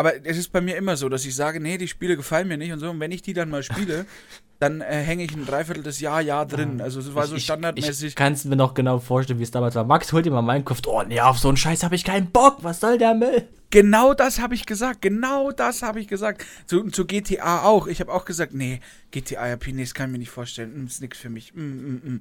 Aber 0.00 0.24
es 0.24 0.38
ist 0.38 0.48
bei 0.50 0.62
mir 0.62 0.78
immer 0.78 0.96
so, 0.96 1.10
dass 1.10 1.26
ich 1.26 1.36
sage, 1.36 1.60
nee, 1.60 1.76
die 1.76 1.86
Spiele 1.86 2.16
gefallen 2.16 2.48
mir 2.48 2.56
nicht 2.56 2.72
und 2.72 2.78
so. 2.78 2.88
Und 2.88 3.00
wenn 3.00 3.12
ich 3.12 3.20
die 3.20 3.34
dann 3.34 3.50
mal 3.50 3.62
spiele, 3.62 4.06
dann 4.58 4.80
äh, 4.80 4.84
hänge 5.02 5.24
ich 5.24 5.34
ein 5.36 5.44
Dreiviertel 5.44 5.82
des 5.82 6.00
Jahr, 6.00 6.22
Jahr 6.22 6.46
drin. 6.46 6.80
Also 6.80 7.00
es 7.00 7.14
war 7.14 7.26
so 7.26 7.36
Ich- 7.36 7.44
standardmäßig. 7.44 8.08
Ich 8.08 8.14
kann 8.16 8.32
es 8.32 8.46
mir 8.46 8.56
noch 8.56 8.72
genau 8.72 8.98
vorstellen, 8.98 9.38
wie 9.40 9.42
es 9.42 9.50
damals 9.50 9.74
war. 9.74 9.84
Max, 9.84 10.10
hol 10.14 10.22
dir 10.22 10.30
mal 10.30 10.40
Minecraft. 10.40 10.80
Oh, 10.86 11.02
nee, 11.06 11.20
auf 11.20 11.38
so 11.38 11.48
einen 11.48 11.58
Scheiß 11.58 11.82
habe 11.82 11.96
ich 11.96 12.04
keinen 12.04 12.30
Bock. 12.30 12.60
Was 12.62 12.80
soll 12.80 12.96
der 12.96 13.12
Müll? 13.12 13.46
Genau 13.68 14.14
das 14.14 14.40
habe 14.40 14.54
ich 14.54 14.64
gesagt. 14.64 15.02
Genau 15.02 15.52
das 15.52 15.82
habe 15.82 16.00
ich 16.00 16.08
gesagt. 16.08 16.46
Zu, 16.64 16.84
zu 16.88 17.04
GTA 17.04 17.64
auch. 17.64 17.86
Ich 17.86 18.00
habe 18.00 18.10
auch 18.10 18.24
gesagt, 18.24 18.54
nee, 18.54 18.80
GTA 19.10 19.52
RP, 19.52 19.66
nee, 19.74 19.82
das 19.82 19.92
kann 19.92 20.08
ich 20.08 20.12
mir 20.12 20.18
nicht 20.20 20.30
vorstellen. 20.30 20.82
Mm, 20.82 20.86
ist 20.86 21.02
nix 21.02 21.18
für 21.18 21.28
mich. 21.28 21.54
Mm, 21.54 21.60
mm, 21.60 22.00
mm. 22.14 22.20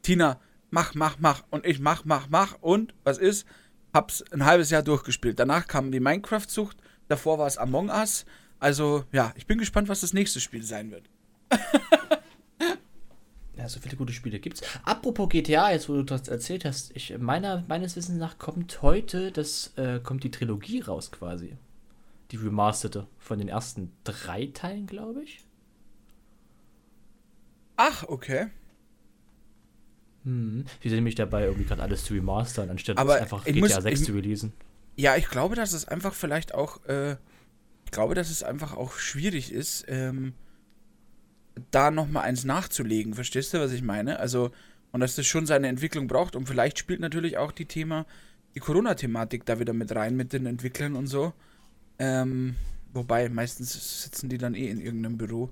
Tina, 0.00 0.40
mach, 0.70 0.94
mach, 0.94 1.16
mach. 1.18 1.42
Und 1.50 1.66
ich 1.66 1.78
mach, 1.78 2.06
mach, 2.06 2.28
mach. 2.30 2.54
Und 2.62 2.94
was 3.04 3.18
ist? 3.18 3.46
Hab's 3.92 4.24
ein 4.32 4.46
halbes 4.46 4.70
Jahr 4.70 4.82
durchgespielt. 4.82 5.38
Danach 5.38 5.66
kam 5.66 5.92
die 5.92 6.00
Minecraft-Sucht. 6.00 6.78
Davor 7.08 7.38
war 7.38 7.46
es 7.46 7.58
Among 7.58 7.88
Us. 7.90 8.24
Also, 8.60 9.04
ja, 9.12 9.32
ich 9.36 9.46
bin 9.46 9.58
gespannt, 9.58 9.88
was 9.88 10.00
das 10.00 10.12
nächste 10.12 10.40
Spiel 10.40 10.62
sein 10.62 10.90
wird. 10.90 11.08
Ja, 13.56 13.68
so 13.68 13.80
viele 13.80 13.96
gute 13.96 14.12
Spiele 14.12 14.38
gibt's. 14.38 14.62
Apropos 14.84 15.28
GTA, 15.30 15.72
jetzt 15.72 15.88
wo 15.88 15.94
du 15.94 16.04
das 16.04 16.28
erzählt 16.28 16.64
hast, 16.64 16.94
ich, 16.94 17.18
meiner, 17.18 17.64
meines 17.66 17.96
Wissens 17.96 18.16
nach 18.16 18.38
kommt 18.38 18.82
heute, 18.82 19.32
das 19.32 19.72
äh, 19.76 19.98
kommt 19.98 20.22
die 20.22 20.30
Trilogie 20.30 20.78
raus 20.80 21.10
quasi. 21.10 21.56
Die 22.30 22.36
remasterte 22.36 23.08
von 23.18 23.40
den 23.40 23.48
ersten 23.48 23.90
drei 24.04 24.46
Teilen, 24.54 24.86
glaube 24.86 25.24
ich. 25.24 25.40
Ach, 27.76 28.04
okay. 28.04 28.46
Hm. 30.22 30.64
Wir 30.80 30.90
sind 30.90 30.98
nämlich 30.98 31.16
dabei, 31.16 31.42
irgendwie 31.46 31.64
gerade 31.64 31.82
alles 31.82 32.04
zu 32.04 32.14
remastern, 32.14 32.70
anstatt 32.70 32.96
einfach 32.96 33.44
GTA 33.44 33.58
muss- 33.58 33.72
6 33.74 34.00
ich- 34.00 34.06
zu 34.06 34.12
releasen. 34.12 34.52
Ja, 34.98 35.16
ich 35.16 35.28
glaube, 35.28 35.54
dass 35.54 35.72
es 35.72 35.86
einfach 35.86 36.12
vielleicht 36.12 36.54
auch, 36.54 36.84
äh, 36.86 37.12
ich 37.84 37.92
glaube, 37.92 38.16
dass 38.16 38.30
es 38.30 38.42
einfach 38.42 38.76
auch 38.76 38.94
schwierig 38.94 39.52
ist, 39.52 39.84
ähm, 39.86 40.34
da 41.70 41.92
nochmal 41.92 42.24
eins 42.24 42.44
nachzulegen. 42.44 43.14
Verstehst 43.14 43.54
du, 43.54 43.60
was 43.60 43.70
ich 43.70 43.82
meine? 43.82 44.18
Also, 44.18 44.50
und 44.90 44.98
dass 44.98 45.14
das 45.14 45.24
schon 45.24 45.46
seine 45.46 45.68
Entwicklung 45.68 46.08
braucht. 46.08 46.34
Und 46.34 46.48
vielleicht 46.48 46.80
spielt 46.80 46.98
natürlich 46.98 47.38
auch 47.38 47.52
die 47.52 47.66
Thema, 47.66 48.06
die 48.56 48.60
Corona-Thematik 48.60 49.46
da 49.46 49.60
wieder 49.60 49.72
mit 49.72 49.94
rein, 49.94 50.16
mit 50.16 50.32
den 50.32 50.46
Entwicklern 50.46 50.96
und 50.96 51.06
so. 51.06 51.32
Ähm, 52.00 52.56
wobei, 52.92 53.28
meistens 53.28 54.02
sitzen 54.02 54.28
die 54.28 54.38
dann 54.38 54.56
eh 54.56 54.68
in 54.68 54.80
irgendeinem 54.80 55.16
Büro. 55.16 55.50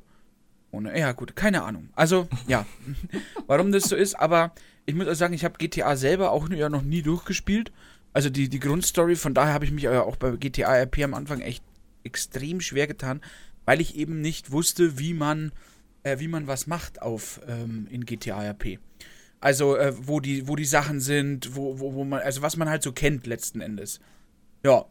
Ohne, 0.72 0.98
ja, 0.98 1.12
gut, 1.12 1.36
keine 1.36 1.62
Ahnung. 1.62 1.90
Also, 1.94 2.26
ja, 2.48 2.66
warum 3.46 3.70
das 3.70 3.84
so 3.84 3.94
ist, 3.94 4.14
aber 4.14 4.52
ich 4.86 4.96
muss 4.96 5.06
auch 5.06 5.14
sagen, 5.14 5.34
ich 5.34 5.44
habe 5.44 5.58
GTA 5.58 5.94
selber 5.94 6.32
auch 6.32 6.50
ja 6.50 6.68
noch 6.68 6.82
nie 6.82 7.02
durchgespielt. 7.02 7.70
Also 8.16 8.30
die, 8.30 8.48
die 8.48 8.60
Grundstory, 8.60 9.14
von 9.14 9.34
daher 9.34 9.52
habe 9.52 9.66
ich 9.66 9.72
mich 9.72 9.82
ja 9.82 10.00
auch 10.00 10.16
bei 10.16 10.30
GTA 10.30 10.74
RP 10.74 11.04
am 11.04 11.12
Anfang 11.12 11.42
echt 11.42 11.62
extrem 12.02 12.62
schwer 12.62 12.86
getan, 12.86 13.20
weil 13.66 13.78
ich 13.78 13.94
eben 13.94 14.22
nicht 14.22 14.52
wusste, 14.52 14.98
wie 14.98 15.12
man, 15.12 15.52
äh, 16.02 16.18
wie 16.18 16.26
man 16.26 16.46
was 16.46 16.66
macht 16.66 17.02
auf 17.02 17.42
ähm, 17.46 17.86
in 17.90 18.06
GTA 18.06 18.42
RP. 18.42 18.78
Also, 19.40 19.76
äh, 19.76 19.92
wo 19.98 20.20
die, 20.20 20.48
wo 20.48 20.56
die 20.56 20.64
Sachen 20.64 21.00
sind, 21.00 21.56
wo, 21.56 21.78
wo, 21.78 21.92
wo 21.92 22.04
man, 22.04 22.20
also 22.22 22.40
was 22.40 22.56
man 22.56 22.70
halt 22.70 22.82
so 22.82 22.90
kennt 22.90 23.26
letzten 23.26 23.60
Endes. 23.60 24.00
Ja. 24.64 24.86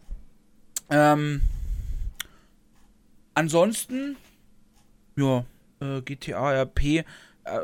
Ähm, 0.91 1.41
ansonsten, 3.34 4.17
ja, 5.15 5.46
äh, 5.79 6.03
GTA 6.03 6.62
RP, 6.62 6.84
äh, 6.84 7.03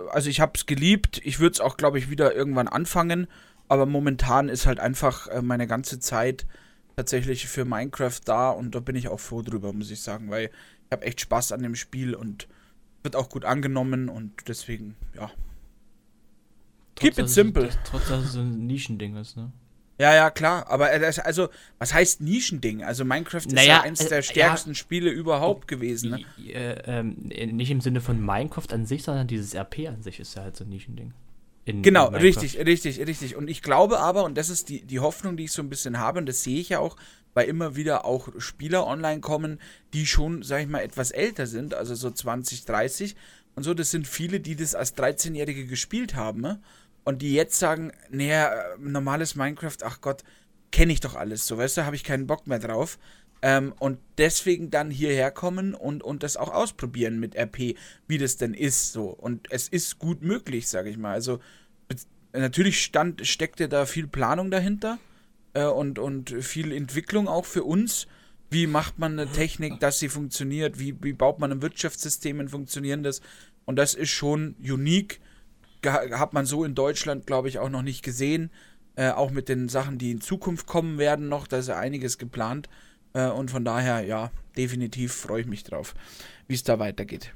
also 0.09 0.27
ich 0.27 0.39
habe 0.39 0.53
es 0.55 0.65
geliebt. 0.65 1.21
Ich 1.23 1.39
würde 1.39 1.53
es 1.53 1.59
auch, 1.59 1.77
glaube 1.77 1.99
ich, 1.99 2.09
wieder 2.09 2.33
irgendwann 2.33 2.67
anfangen. 2.67 3.27
Aber 3.71 3.85
momentan 3.85 4.49
ist 4.49 4.65
halt 4.65 4.81
einfach 4.81 5.27
äh, 5.29 5.41
meine 5.41 5.65
ganze 5.65 5.97
Zeit 5.99 6.45
tatsächlich 6.97 7.47
für 7.47 7.63
Minecraft 7.63 8.19
da 8.25 8.49
und 8.49 8.75
da 8.75 8.81
bin 8.81 8.97
ich 8.97 9.07
auch 9.07 9.21
froh 9.21 9.41
drüber, 9.43 9.71
muss 9.71 9.91
ich 9.91 10.01
sagen, 10.01 10.29
weil 10.29 10.47
ich 10.47 10.91
habe 10.91 11.05
echt 11.05 11.21
Spaß 11.21 11.53
an 11.53 11.63
dem 11.63 11.75
Spiel 11.75 12.13
und 12.13 12.49
wird 13.01 13.15
auch 13.15 13.29
gut 13.29 13.45
angenommen 13.45 14.09
und 14.09 14.33
deswegen, 14.49 14.95
ja. 15.15 15.31
Keep 16.95 17.17
it 17.17 17.29
simple. 17.29 17.67
das- 17.67 17.77
Trotz, 17.85 18.09
dass 18.09 18.25
es 18.25 18.33
so 18.33 18.41
ein 18.41 18.67
Nischending 18.67 19.15
ist, 19.15 19.37
ne? 19.37 19.53
Ja, 19.99 20.13
ja, 20.15 20.31
klar. 20.31 20.67
Aber 20.69 20.91
äh, 20.91 20.99
das, 20.99 21.19
also, 21.19 21.47
was 21.79 21.93
heißt 21.93 22.19
Nischending? 22.21 22.83
Also 22.83 23.05
Minecraft 23.05 23.37
ist 23.45 23.51
Naja, 23.53 23.75
ja 23.77 23.81
eins 23.83 24.01
äh, 24.01 24.09
der 24.09 24.17
ja. 24.17 24.23
stärksten 24.23 24.75
Spiele 24.75 25.11
überhaupt 25.11 25.67
gewesen. 25.69 26.09
Ne? 26.11 26.25
Äh, 26.53 26.81
ähm, 26.87 27.15
nicht 27.55 27.71
im 27.71 27.79
Sinne 27.81 28.01
von 28.01 28.19
Minecraft 28.19 28.73
an 28.73 28.85
sich, 28.85 29.03
sondern 29.03 29.27
dieses 29.27 29.53
RP 29.53 29.87
an 29.87 30.01
sich 30.01 30.19
ist 30.19 30.35
ja 30.35 30.43
halt 30.43 30.57
so 30.57 30.63
ein 30.65 30.69
Nischending. 30.69 31.13
In- 31.65 31.81
Genau, 31.83 32.07
in 32.09 32.15
richtig, 32.15 32.57
richtig, 32.57 32.99
richtig. 33.05 33.35
Und 33.35 33.49
ich 33.49 33.61
glaube 33.61 33.99
aber, 33.99 34.23
und 34.23 34.35
das 34.37 34.49
ist 34.49 34.69
die, 34.69 34.81
die 34.81 34.99
Hoffnung, 34.99 35.37
die 35.37 35.45
ich 35.45 35.51
so 35.51 35.61
ein 35.61 35.69
bisschen 35.69 35.99
habe, 35.99 36.19
und 36.19 36.25
das 36.27 36.43
sehe 36.43 36.59
ich 36.59 36.69
ja 36.69 36.79
auch, 36.79 36.97
weil 37.33 37.47
immer 37.47 37.75
wieder 37.75 38.03
auch 38.05 38.29
Spieler 38.39 38.85
online 38.87 39.21
kommen, 39.21 39.59
die 39.93 40.05
schon, 40.05 40.43
sag 40.43 40.61
ich 40.61 40.67
mal, 40.67 40.81
etwas 40.81 41.11
älter 41.11 41.47
sind, 41.47 41.73
also 41.73 41.95
so 41.95 42.11
20, 42.11 42.65
30 42.65 43.15
und 43.55 43.63
so. 43.63 43.73
Das 43.73 43.91
sind 43.91 44.07
viele, 44.07 44.39
die 44.39 44.55
das 44.55 44.75
als 44.75 44.95
13-Jährige 44.97 45.65
gespielt 45.65 46.15
haben 46.15 46.41
ne? 46.41 46.61
und 47.03 47.21
die 47.21 47.33
jetzt 47.33 47.57
sagen, 47.57 47.91
naja, 48.09 48.47
äh, 48.53 48.77
normales 48.79 49.35
Minecraft, 49.35 49.77
ach 49.83 50.01
Gott, 50.01 50.23
kenne 50.71 50.93
ich 50.93 50.99
doch 50.99 51.15
alles, 51.15 51.47
so, 51.47 51.57
weißt 51.57 51.77
du, 51.77 51.85
habe 51.85 51.95
ich 51.95 52.03
keinen 52.03 52.27
Bock 52.27 52.47
mehr 52.47 52.59
drauf. 52.59 52.97
Ähm, 53.41 53.73
und 53.79 53.97
deswegen 54.17 54.69
dann 54.69 54.91
hierher 54.91 55.31
kommen 55.31 55.73
und, 55.73 56.03
und 56.03 56.23
das 56.23 56.37
auch 56.37 56.53
ausprobieren 56.53 57.19
mit 57.19 57.35
RP, 57.35 57.75
wie 58.07 58.17
das 58.17 58.37
denn 58.37 58.53
ist, 58.53 58.93
so. 58.93 59.05
Und 59.05 59.51
es 59.51 59.67
ist 59.67 59.97
gut 59.97 60.21
möglich, 60.21 60.67
sage 60.67 60.89
ich 60.89 60.97
mal. 60.97 61.13
Also, 61.13 61.39
natürlich 62.33 62.83
stand, 62.83 63.25
steckte 63.25 63.67
da 63.67 63.85
viel 63.85 64.07
Planung 64.07 64.51
dahinter 64.51 64.99
äh, 65.53 65.65
und, 65.65 65.99
und 65.99 66.29
viel 66.43 66.71
Entwicklung 66.71 67.27
auch 67.27 67.45
für 67.45 67.63
uns. 67.63 68.07
Wie 68.49 68.67
macht 68.67 68.99
man 68.99 69.17
eine 69.17 69.31
Technik, 69.31 69.79
dass 69.79 69.99
sie 69.99 70.09
funktioniert? 70.09 70.77
Wie, 70.77 71.01
wie 71.01 71.13
baut 71.13 71.39
man 71.39 71.51
ein 71.51 71.61
Wirtschaftssystem, 71.61 72.39
ein 72.39 72.49
funktionierendes? 72.49 73.21
Und 73.65 73.77
das 73.77 73.93
ist 73.93 74.09
schon 74.09 74.55
unique. 74.59 75.21
Hat 75.85 76.33
man 76.33 76.45
so 76.45 76.63
in 76.63 76.75
Deutschland, 76.75 77.25
glaube 77.25 77.47
ich, 77.47 77.59
auch 77.59 77.69
noch 77.69 77.81
nicht 77.81 78.03
gesehen. 78.03 78.51
Äh, 78.95 79.11
auch 79.11 79.31
mit 79.31 79.47
den 79.47 79.69
Sachen, 79.69 79.97
die 79.97 80.11
in 80.11 80.21
Zukunft 80.21 80.67
kommen 80.67 80.97
werden 80.97 81.29
noch. 81.29 81.47
Da 81.47 81.59
ist 81.59 81.69
ja 81.69 81.79
einiges 81.79 82.17
geplant. 82.17 82.67
Äh, 83.13 83.27
und 83.27 83.51
von 83.51 83.65
daher, 83.65 84.01
ja, 84.01 84.31
definitiv 84.57 85.13
freue 85.13 85.41
ich 85.41 85.47
mich 85.47 85.63
drauf, 85.63 85.93
wie 86.47 86.55
es 86.55 86.63
da 86.63 86.79
weitergeht. 86.79 87.33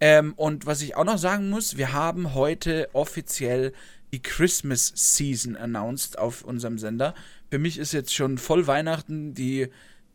Ähm, 0.00 0.32
und 0.36 0.66
was 0.66 0.80
ich 0.82 0.96
auch 0.96 1.04
noch 1.04 1.18
sagen 1.18 1.50
muss, 1.50 1.76
wir 1.76 1.92
haben 1.92 2.34
heute 2.34 2.88
offiziell 2.94 3.72
die 4.12 4.22
Christmas 4.22 4.92
Season 4.94 5.56
announced 5.56 6.18
auf 6.18 6.42
unserem 6.42 6.78
Sender. 6.78 7.14
Für 7.50 7.58
mich 7.58 7.78
ist 7.78 7.92
jetzt 7.92 8.14
schon 8.14 8.38
voll 8.38 8.66
Weihnachten. 8.66 9.34
Die, 9.34 9.68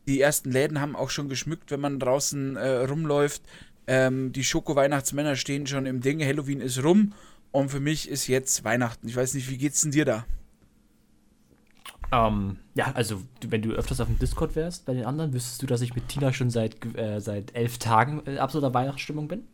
die 0.06 0.20
ersten 0.20 0.50
Läden 0.50 0.80
haben 0.80 0.96
auch 0.96 1.10
schon 1.10 1.28
geschmückt, 1.28 1.70
wenn 1.70 1.80
man 1.80 1.98
draußen 1.98 2.56
äh, 2.56 2.68
rumläuft. 2.84 3.42
Ähm, 3.86 4.32
die 4.32 4.44
Schoko-Weihnachtsmänner 4.44 5.36
stehen 5.36 5.66
schon 5.66 5.86
im 5.86 6.00
Ding. 6.00 6.22
Halloween 6.22 6.60
ist 6.60 6.82
rum. 6.82 7.14
Und 7.52 7.70
für 7.70 7.80
mich 7.80 8.08
ist 8.08 8.26
jetzt 8.26 8.64
Weihnachten. 8.64 9.08
Ich 9.08 9.16
weiß 9.16 9.34
nicht, 9.34 9.48
wie 9.48 9.56
geht's 9.56 9.80
denn 9.82 9.92
dir 9.92 10.04
da? 10.04 10.26
Ähm, 12.12 12.58
ja, 12.74 12.92
also 12.92 13.22
wenn 13.46 13.62
du 13.62 13.72
öfters 13.72 14.00
auf 14.00 14.06
dem 14.06 14.18
Discord 14.18 14.54
wärst 14.54 14.86
bei 14.86 14.94
den 14.94 15.04
anderen, 15.04 15.32
wüsstest 15.32 15.62
du, 15.62 15.66
dass 15.66 15.80
ich 15.80 15.94
mit 15.94 16.08
Tina 16.08 16.32
schon 16.32 16.50
seit, 16.50 16.84
äh, 16.96 17.20
seit 17.20 17.54
elf 17.54 17.78
Tagen 17.78 18.20
in 18.20 18.38
absoluter 18.38 18.74
Weihnachtsstimmung 18.74 19.28
bin. 19.28 19.44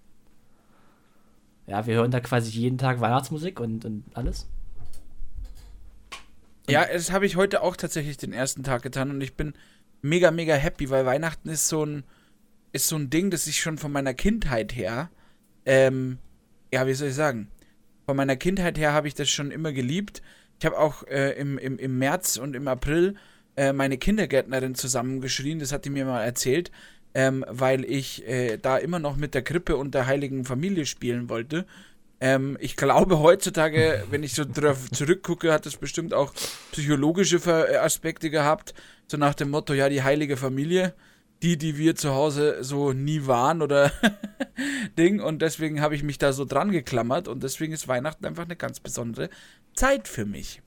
Ja, 1.66 1.86
wir 1.86 1.94
hören 1.94 2.10
da 2.10 2.20
quasi 2.20 2.50
jeden 2.50 2.78
Tag 2.78 3.00
Weihnachtsmusik 3.00 3.60
und, 3.60 3.84
und 3.84 4.04
alles. 4.14 4.48
Ja, 6.68 6.84
das 6.84 7.10
habe 7.10 7.26
ich 7.26 7.36
heute 7.36 7.62
auch 7.62 7.76
tatsächlich 7.76 8.16
den 8.16 8.32
ersten 8.32 8.62
Tag 8.62 8.82
getan 8.82 9.10
und 9.10 9.20
ich 9.20 9.34
bin 9.34 9.54
mega, 10.00 10.30
mega 10.30 10.54
happy, 10.54 10.90
weil 10.90 11.06
Weihnachten 11.06 11.48
ist 11.48 11.68
so 11.68 11.84
ein, 11.84 12.04
ist 12.72 12.88
so 12.88 12.96
ein 12.96 13.10
Ding, 13.10 13.30
das 13.30 13.46
ich 13.46 13.60
schon 13.60 13.78
von 13.78 13.92
meiner 13.92 14.14
Kindheit 14.14 14.74
her, 14.74 15.10
ähm, 15.64 16.18
ja, 16.72 16.86
wie 16.86 16.94
soll 16.94 17.08
ich 17.08 17.14
sagen, 17.14 17.48
von 18.06 18.16
meiner 18.16 18.36
Kindheit 18.36 18.78
her 18.78 18.92
habe 18.92 19.08
ich 19.08 19.14
das 19.14 19.30
schon 19.30 19.50
immer 19.50 19.72
geliebt. 19.72 20.22
Ich 20.62 20.66
habe 20.66 20.78
auch 20.78 21.02
äh, 21.08 21.32
im, 21.32 21.58
im, 21.58 21.76
im 21.76 21.98
März 21.98 22.36
und 22.36 22.54
im 22.54 22.68
April 22.68 23.16
äh, 23.56 23.72
meine 23.72 23.98
Kindergärtnerin 23.98 24.76
zusammengeschrien, 24.76 25.58
das 25.58 25.72
hat 25.72 25.84
die 25.84 25.90
mir 25.90 26.04
mal 26.04 26.22
erzählt, 26.22 26.70
ähm, 27.14 27.44
weil 27.48 27.84
ich 27.84 28.24
äh, 28.28 28.58
da 28.58 28.76
immer 28.76 29.00
noch 29.00 29.16
mit 29.16 29.34
der 29.34 29.42
Krippe 29.42 29.76
und 29.76 29.92
der 29.92 30.06
heiligen 30.06 30.44
Familie 30.44 30.86
spielen 30.86 31.28
wollte. 31.28 31.66
Ähm, 32.20 32.56
ich 32.60 32.76
glaube 32.76 33.18
heutzutage, 33.18 34.04
wenn 34.10 34.22
ich 34.22 34.34
so 34.34 34.44
drauf 34.44 34.88
zurückgucke, 34.92 35.52
hat 35.52 35.66
das 35.66 35.78
bestimmt 35.78 36.14
auch 36.14 36.32
psychologische 36.70 37.38
äh, 37.44 37.78
Aspekte 37.78 38.30
gehabt. 38.30 38.72
So 39.08 39.16
nach 39.16 39.34
dem 39.34 39.50
Motto, 39.50 39.74
ja, 39.74 39.88
die 39.88 40.04
heilige 40.04 40.36
Familie, 40.36 40.94
die, 41.42 41.58
die 41.58 41.76
wir 41.76 41.96
zu 41.96 42.14
Hause 42.14 42.62
so 42.62 42.92
nie 42.92 43.26
waren 43.26 43.62
oder 43.62 43.90
Ding. 44.98 45.20
Und 45.20 45.42
deswegen 45.42 45.80
habe 45.80 45.94
ich 45.94 46.02
mich 46.02 46.18
da 46.18 46.32
so 46.32 46.44
dran 46.44 46.70
geklammert 46.70 47.28
und 47.28 47.42
deswegen 47.42 47.72
ist 47.72 47.88
Weihnachten 47.88 48.24
einfach 48.24 48.44
eine 48.44 48.56
ganz 48.56 48.80
besondere 48.80 49.28
Zeit 49.74 50.06
für 50.06 50.24
mich. 50.24 50.62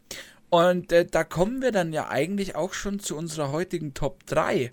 Und 0.50 0.91
äh, 0.91 1.05
da 1.05 1.24
kommen 1.24 1.62
wir 1.62 1.72
dann 1.72 1.94
ja 1.94 2.10
eigentlich 2.10 2.55
auch 2.55 2.74
schon 2.74 3.00
zu 3.00 3.15
unserer 3.15 3.51
heutigen 3.51 3.94
Top 3.94 4.25
3, 4.25 4.72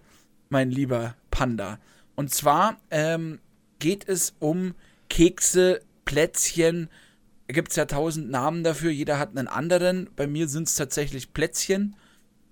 mein 0.48 0.70
lieber 0.70 1.16
Panda. 1.30 1.78
Und 2.14 2.34
zwar 2.34 2.78
ähm, 2.90 3.40
geht 3.78 4.08
es 4.08 4.34
um 4.38 4.74
Kekse, 5.08 5.80
Plätzchen. 6.04 6.88
Gibt 7.48 7.70
es 7.70 7.76
ja 7.76 7.84
tausend 7.84 8.30
Namen 8.30 8.64
dafür, 8.64 8.90
jeder 8.90 9.18
hat 9.18 9.30
einen 9.30 9.48
anderen. 9.48 10.10
Bei 10.16 10.26
mir 10.26 10.48
sind 10.48 10.68
es 10.68 10.74
tatsächlich 10.74 11.32
Plätzchen. 11.32 11.96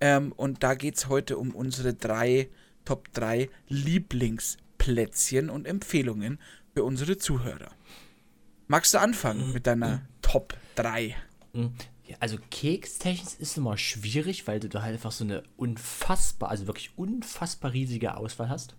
Ähm, 0.00 0.32
und 0.32 0.62
da 0.62 0.74
geht 0.74 0.96
es 0.96 1.08
heute 1.08 1.36
um 1.36 1.54
unsere 1.54 1.94
drei 1.94 2.48
Top 2.84 3.12
3 3.12 3.48
Lieblingsplätzchen 3.68 5.50
und 5.50 5.66
Empfehlungen 5.66 6.38
für 6.74 6.84
unsere 6.84 7.16
Zuhörer. 7.18 7.70
Magst 8.66 8.94
du 8.94 8.98
anfangen 8.98 9.52
mit 9.52 9.66
deiner 9.66 10.02
Top 10.22 10.54
3? 10.76 11.16
Ja, 11.52 12.16
also 12.20 12.38
Kekstechnisch 12.50 13.34
ist 13.38 13.56
immer 13.56 13.76
schwierig, 13.76 14.46
weil 14.46 14.60
du 14.60 14.68
da 14.68 14.82
halt 14.82 14.94
einfach 14.94 15.12
so 15.12 15.24
eine 15.24 15.42
unfassbar, 15.56 16.50
also 16.50 16.66
wirklich 16.66 16.90
unfassbar 16.96 17.72
riesige 17.72 18.16
Auswahl 18.16 18.48
hast. 18.48 18.74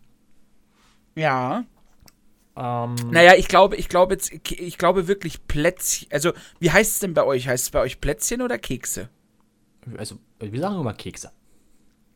Ja. 1.15 1.65
Ähm, 2.55 2.95
Naja, 3.11 3.35
ich 3.35 3.47
glaube, 3.47 3.75
ich 3.75 3.89
glaube 3.89 4.13
jetzt, 4.13 4.31
ich 4.31 4.77
glaube 4.77 5.07
wirklich 5.07 5.47
Plätzchen. 5.47 6.09
Also, 6.11 6.33
wie 6.59 6.71
heißt 6.71 6.93
es 6.93 6.99
denn 6.99 7.13
bei 7.13 7.23
euch? 7.23 7.47
Heißt 7.47 7.65
es 7.65 7.71
bei 7.71 7.79
euch 7.79 8.01
Plätzchen 8.01 8.41
oder 8.41 8.57
Kekse? 8.57 9.09
also 9.97 10.19
wir 10.39 10.59
sagen 10.59 10.79
immer 10.79 10.93
Kekse. 10.93 11.31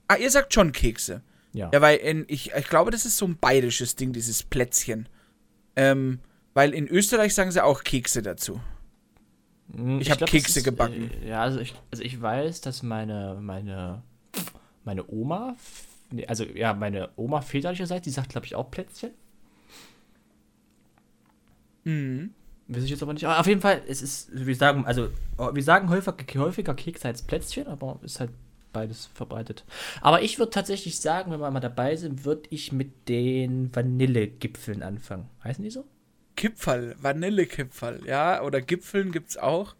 Ah, 0.07 0.17
ihr 0.17 0.29
sagt 0.29 0.53
schon 0.53 0.71
Kekse. 0.71 1.23
Ja. 1.55 1.69
Ja, 1.73 1.81
weil 1.81 1.97
in, 1.97 2.25
ich, 2.27 2.51
ich 2.51 2.67
glaube, 2.67 2.91
das 2.91 3.05
ist 3.05 3.15
so 3.17 3.25
ein 3.25 3.37
bayerisches 3.37 3.95
Ding, 3.95 4.11
dieses 4.11 4.43
Plätzchen. 4.43 5.07
Ähm, 5.77 6.19
weil 6.53 6.73
in 6.73 6.87
Österreich 6.87 7.33
sagen 7.33 7.49
sie 7.51 7.63
auch 7.63 7.83
Kekse 7.83 8.21
dazu. 8.21 8.59
Mm, 9.69 9.99
ich 9.99 10.11
hab 10.11 10.17
glaub, 10.17 10.29
Kekse 10.29 10.59
ist, 10.59 10.65
gebacken. 10.65 11.09
äh, 11.23 11.29
Ja, 11.29 11.41
also 11.41 11.59
ich, 11.59 11.73
also 11.91 12.03
ich 12.03 12.21
weiß, 12.21 12.59
dass 12.59 12.83
meine, 12.83 13.37
meine, 13.41 14.03
meine 14.83 15.09
Oma, 15.09 15.55
also 16.27 16.43
ja, 16.43 16.73
meine 16.73 17.09
Oma 17.15 17.39
väterlicherseits, 17.41 18.03
die 18.03 18.11
sagt, 18.11 18.29
glaube 18.29 18.45
ich, 18.47 18.55
auch 18.55 18.69
Plätzchen. 18.69 19.11
Mhm. 21.85 22.31
Weiß 22.67 22.83
ich 22.83 22.89
jetzt 22.89 23.03
aber 23.03 23.13
nicht. 23.13 23.25
Aber 23.25 23.39
auf 23.39 23.47
jeden 23.47 23.61
Fall, 23.61 23.81
es 23.87 24.01
ist, 24.01 24.29
wir 24.33 24.55
sagen, 24.55 24.85
also, 24.85 25.09
wir 25.53 25.63
sagen 25.63 25.89
häufiger, 25.89 26.17
häufiger 26.41 26.73
Kekse 26.73 27.07
als 27.07 27.21
Plätzchen, 27.21 27.67
aber 27.67 27.99
ist 28.03 28.19
halt 28.19 28.31
beides 28.75 29.07
verbreitet. 29.13 29.65
Aber 30.01 30.21
ich 30.21 30.37
würde 30.37 30.51
tatsächlich 30.51 30.99
sagen, 30.99 31.31
wenn 31.31 31.39
wir 31.39 31.49
mal 31.49 31.59
dabei 31.59 31.95
sind, 31.95 32.25
würde 32.25 32.43
ich 32.49 32.71
mit 32.71 33.07
den 33.09 33.73
Vanillegipfeln 33.75 34.83
anfangen. 34.83 35.29
Heißen 35.43 35.63
die 35.63 35.71
so? 35.71 35.85
Kipferl, 36.35 36.95
Vanillekipferl, 36.99 38.05
ja, 38.05 38.41
oder 38.43 38.61
Gipfeln 38.61 39.11
gibt's 39.11 39.37
auch. 39.37 39.75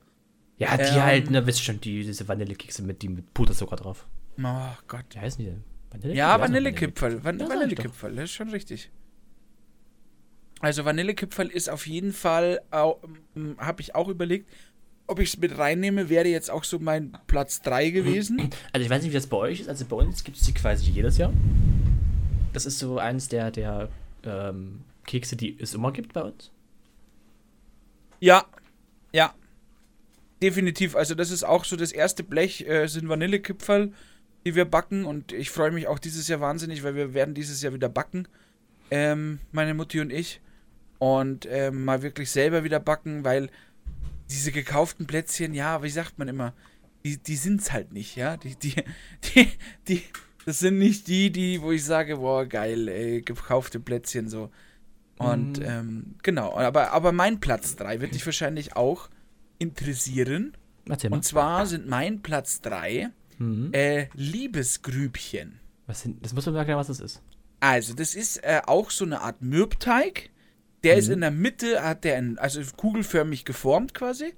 Ja, 0.57 0.77
die 0.77 0.83
Ähm. 0.83 1.03
halt, 1.03 1.29
ne, 1.29 1.45
wisst 1.45 1.63
schon, 1.63 1.81
die, 1.81 2.03
diese 2.03 2.27
Vanillekekse 2.27 2.81
mit, 2.81 3.01
die 3.01 3.09
mit 3.09 3.33
Puderzucker 3.33 3.75
drauf. 3.75 4.07
Oh 4.41 4.75
Gott. 4.87 5.05
Wie 5.11 5.19
heißen 5.19 5.39
die 5.43 5.51
denn? 5.51 5.63
Vanillekipferl? 5.91 6.17
Ja, 6.17 6.39
Vanillekipferl, 6.39 7.23
Van 7.23 7.39
Ja, 7.39 7.49
Vanillekipferl, 7.49 8.15
das 8.15 8.23
ist 8.25 8.31
schon 8.31 8.49
richtig. 8.49 8.89
Also 10.61 10.85
Vanillekipferl 10.85 11.47
ist 11.49 11.69
auf 11.69 11.85
jeden 11.85 12.13
Fall, 12.13 12.61
habe 12.71 13.81
ich 13.81 13.93
auch 13.95 14.07
überlegt, 14.07 14.49
ob 15.07 15.19
ich 15.19 15.29
es 15.29 15.37
mit 15.37 15.57
reinnehme, 15.57 16.09
wäre 16.09 16.27
jetzt 16.27 16.49
auch 16.49 16.63
so 16.63 16.79
mein 16.79 17.17
Platz 17.27 17.61
3 17.61 17.89
gewesen. 17.91 18.49
Also 18.73 18.83
ich 18.83 18.89
weiß 18.89 19.03
nicht, 19.03 19.11
wie 19.11 19.15
das 19.15 19.27
bei 19.27 19.37
euch 19.37 19.61
ist. 19.61 19.69
Also 19.69 19.85
bei 19.85 19.95
uns 19.95 20.23
gibt 20.23 20.37
es 20.37 20.43
die 20.43 20.53
quasi 20.53 20.89
jedes 20.89 21.17
Jahr. 21.17 21.31
Das 22.53 22.65
ist 22.65 22.79
so 22.79 22.97
eines 22.97 23.27
der, 23.27 23.51
der 23.51 23.89
ähm, 24.23 24.81
Kekse, 25.05 25.35
die 25.35 25.57
es 25.59 25.73
immer 25.73 25.91
gibt 25.91 26.13
bei 26.13 26.23
uns. 26.23 26.51
Ja, 28.19 28.45
ja. 29.11 29.33
Definitiv. 30.41 30.95
Also 30.95 31.15
das 31.15 31.31
ist 31.31 31.43
auch 31.43 31.65
so 31.65 31.75
das 31.75 31.91
erste 31.91 32.23
Blech, 32.23 32.67
äh, 32.67 32.87
sind 32.87 33.07
Vanillekipferl, 33.07 33.91
die 34.45 34.55
wir 34.55 34.65
backen. 34.65 35.05
Und 35.05 35.31
ich 35.31 35.49
freue 35.49 35.71
mich 35.71 35.87
auch 35.87 35.99
dieses 35.99 36.27
Jahr 36.27 36.41
wahnsinnig, 36.41 36.83
weil 36.83 36.95
wir 36.95 37.13
werden 37.13 37.33
dieses 37.33 37.61
Jahr 37.61 37.73
wieder 37.73 37.89
backen. 37.89 38.27
Ähm, 38.91 39.39
meine 39.51 39.73
Mutti 39.73 39.99
und 39.99 40.11
ich. 40.11 40.41
Und 40.97 41.47
ähm, 41.49 41.85
mal 41.85 42.01
wirklich 42.01 42.31
selber 42.31 42.63
wieder 42.63 42.79
backen, 42.79 43.23
weil 43.23 43.49
diese 44.29 44.51
gekauften 44.51 45.07
Plätzchen, 45.07 45.53
ja, 45.53 45.81
wie 45.83 45.89
sagt 45.89 46.17
man 46.19 46.27
immer, 46.27 46.53
die, 47.03 47.17
die 47.17 47.35
sind's 47.35 47.71
halt 47.71 47.91
nicht, 47.93 48.15
ja. 48.15 48.37
Die, 48.37 48.55
die, 48.55 48.75
die, 49.35 49.47
die, 49.87 50.03
das 50.45 50.59
sind 50.59 50.77
nicht 50.79 51.07
die, 51.07 51.31
die, 51.31 51.61
wo 51.61 51.71
ich 51.71 51.83
sage, 51.83 52.17
boah, 52.17 52.45
geil, 52.45 52.87
ey, 52.87 53.21
gekaufte 53.21 53.79
Plätzchen 53.79 54.27
so. 54.29 54.49
Und 55.17 55.59
Mm. 55.59 55.63
ähm, 55.63 56.15
genau, 56.23 56.57
aber, 56.57 56.91
aber 56.91 57.11
mein 57.13 57.39
Platz 57.39 57.75
3 57.77 58.01
wird 58.01 58.13
dich 58.15 58.25
wahrscheinlich 58.25 58.75
auch 58.75 59.09
interessieren. 59.59 60.57
Mal. 60.87 60.97
Und 61.09 61.23
zwar 61.23 61.65
sind 61.65 61.87
mein 61.87 62.21
Platz 62.21 62.61
3 62.61 63.09
Mhm. 63.37 63.69
äh, 63.73 64.07
Liebesgrübchen. 64.13 65.59
Was 65.87 66.01
sind, 66.01 66.23
das 66.25 66.33
muss 66.33 66.45
man 66.45 66.53
mir 66.53 66.59
erklären, 66.59 66.79
was 66.79 66.87
das 66.87 66.99
ist. 66.99 67.21
Also, 67.59 67.93
das 67.93 68.15
ist 68.15 68.37
äh, 68.43 68.61
auch 68.65 68.91
so 68.91 69.05
eine 69.05 69.21
Art 69.21 69.41
Mürbteig. 69.41 70.29
Der 70.85 70.95
ist 70.97 71.07
Mhm. 71.07 71.13
in 71.15 71.21
der 71.21 71.31
Mitte, 71.31 71.83
hat 71.83 72.03
der 72.03 72.15
ein, 72.17 72.37
also 72.37 72.61
kugelförmig 72.77 73.43
geformt 73.45 73.93
quasi. 73.93 74.33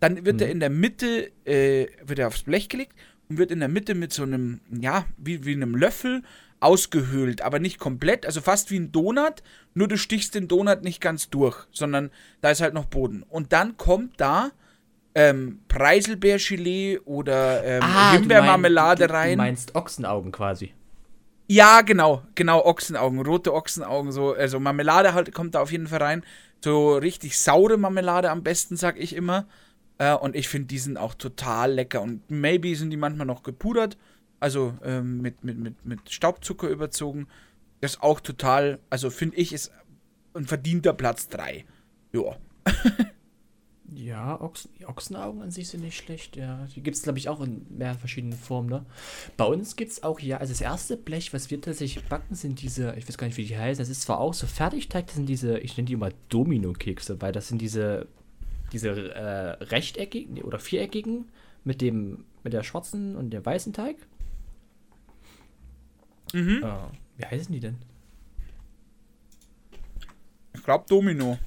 Dann 0.00 0.24
wird 0.24 0.40
er 0.40 0.46
Mhm. 0.48 0.52
in 0.52 0.60
der 0.60 0.70
Mitte, 0.70 1.30
äh, 1.44 1.86
wird 2.04 2.18
er 2.18 2.26
aufs 2.28 2.42
Blech 2.42 2.68
gelegt 2.68 2.94
und 3.28 3.38
wird 3.38 3.50
in 3.52 3.60
der 3.60 3.68
Mitte 3.68 3.94
mit 3.94 4.12
so 4.12 4.22
einem, 4.24 4.60
ja, 4.70 5.04
wie, 5.18 5.44
wie 5.44 5.52
einem 5.52 5.74
Löffel 5.76 6.22
ausgehöhlt, 6.58 7.40
aber 7.42 7.58
nicht 7.58 7.78
komplett, 7.78 8.26
also 8.26 8.40
fast 8.42 8.70
wie 8.70 8.78
ein 8.78 8.92
Donut, 8.92 9.42
nur 9.74 9.88
du 9.88 9.96
stichst 9.96 10.34
den 10.34 10.46
Donut 10.48 10.82
nicht 10.82 11.00
ganz 11.00 11.30
durch, 11.30 11.56
sondern 11.70 12.10
da 12.42 12.50
ist 12.50 12.60
halt 12.60 12.74
noch 12.74 12.84
Boden. 12.86 13.22
Und 13.22 13.52
dann 13.52 13.76
kommt 13.78 14.20
da 14.20 14.50
ähm, 15.14 15.60
Preiselbeergelee 15.68 16.98
oder 17.04 17.64
ähm, 17.64 17.82
Ah, 17.82 18.12
Himbeermarmelade 18.12 19.10
rein. 19.10 19.32
Du 19.32 19.36
meinst 19.38 19.74
Ochsenaugen 19.74 20.32
quasi. 20.32 20.72
Ja, 21.52 21.80
genau, 21.80 22.22
genau, 22.36 22.64
Ochsenaugen, 22.64 23.22
rote 23.22 23.52
Ochsenaugen, 23.52 24.12
so, 24.12 24.34
also 24.34 24.60
Marmelade 24.60 25.14
halt 25.14 25.34
kommt 25.34 25.56
da 25.56 25.60
auf 25.60 25.72
jeden 25.72 25.88
Fall 25.88 26.00
rein. 26.00 26.24
So 26.64 26.96
richtig 26.96 27.36
saure 27.40 27.76
Marmelade 27.76 28.30
am 28.30 28.44
besten, 28.44 28.76
sag 28.76 28.96
ich 29.00 29.16
immer. 29.16 29.48
Äh, 29.98 30.14
und 30.14 30.36
ich 30.36 30.48
finde, 30.48 30.68
die 30.68 30.78
sind 30.78 30.96
auch 30.96 31.12
total 31.12 31.72
lecker. 31.72 32.02
Und 32.02 32.30
maybe 32.30 32.76
sind 32.76 32.90
die 32.90 32.96
manchmal 32.96 33.26
noch 33.26 33.42
gepudert, 33.42 33.98
also 34.38 34.74
ähm, 34.84 35.22
mit, 35.22 35.42
mit, 35.42 35.58
mit, 35.58 35.84
mit 35.84 36.08
Staubzucker 36.12 36.68
überzogen. 36.68 37.26
Das 37.80 37.94
ist 37.94 38.02
auch 38.04 38.20
total, 38.20 38.78
also 38.88 39.10
finde 39.10 39.38
ich, 39.38 39.52
ist 39.52 39.72
ein 40.34 40.46
verdienter 40.46 40.92
Platz 40.92 41.26
3. 41.30 41.64
Ja. 42.12 42.36
Ja, 43.92 44.40
Ochsen, 44.40 44.70
die 44.78 44.86
Ochsenaugen 44.86 45.42
an 45.42 45.50
sich 45.50 45.68
sind 45.68 45.82
nicht 45.82 45.96
schlecht. 45.96 46.36
Ja, 46.36 46.66
die 46.74 46.82
gibt 46.82 46.96
es, 46.96 47.02
glaube 47.02 47.18
ich, 47.18 47.28
auch 47.28 47.40
in 47.40 47.66
mehr 47.76 47.94
verschiedenen 47.94 48.38
Formen. 48.38 48.68
Ne? 48.68 48.86
Bei 49.36 49.44
uns 49.44 49.74
gibt 49.74 49.90
es 49.90 50.02
auch, 50.04 50.20
ja, 50.20 50.36
also 50.36 50.52
das 50.52 50.60
erste 50.60 50.96
Blech, 50.96 51.32
was 51.32 51.50
wir 51.50 51.60
tatsächlich 51.60 52.04
backen, 52.04 52.36
sind 52.36 52.62
diese, 52.62 52.94
ich 52.96 53.08
weiß 53.08 53.18
gar 53.18 53.26
nicht, 53.26 53.36
wie 53.36 53.44
die 53.44 53.58
heißen. 53.58 53.82
Das 53.82 53.88
ist 53.88 54.02
zwar 54.02 54.20
auch 54.20 54.34
so 54.34 54.46
Fertigteig, 54.46 55.06
das 55.06 55.16
sind 55.16 55.28
diese, 55.28 55.58
ich 55.58 55.76
nenne 55.76 55.86
die 55.86 55.94
immer 55.94 56.10
Domino-Kekse, 56.28 57.20
weil 57.20 57.32
das 57.32 57.48
sind 57.48 57.60
diese, 57.60 58.06
diese 58.72 58.90
äh, 58.90 59.64
rechteckigen 59.64 60.40
oder 60.42 60.60
viereckigen 60.60 61.28
mit 61.64 61.80
dem, 61.80 62.24
mit 62.44 62.52
der 62.52 62.62
schwarzen 62.62 63.16
und 63.16 63.30
dem 63.30 63.44
weißen 63.44 63.72
Teig. 63.72 63.96
Mhm. 66.32 66.62
Äh, 66.62 67.18
wie 67.18 67.26
heißen 67.26 67.52
die 67.52 67.60
denn? 67.60 67.78
Ich 70.54 70.62
glaube 70.62 70.84
Domino. 70.88 71.38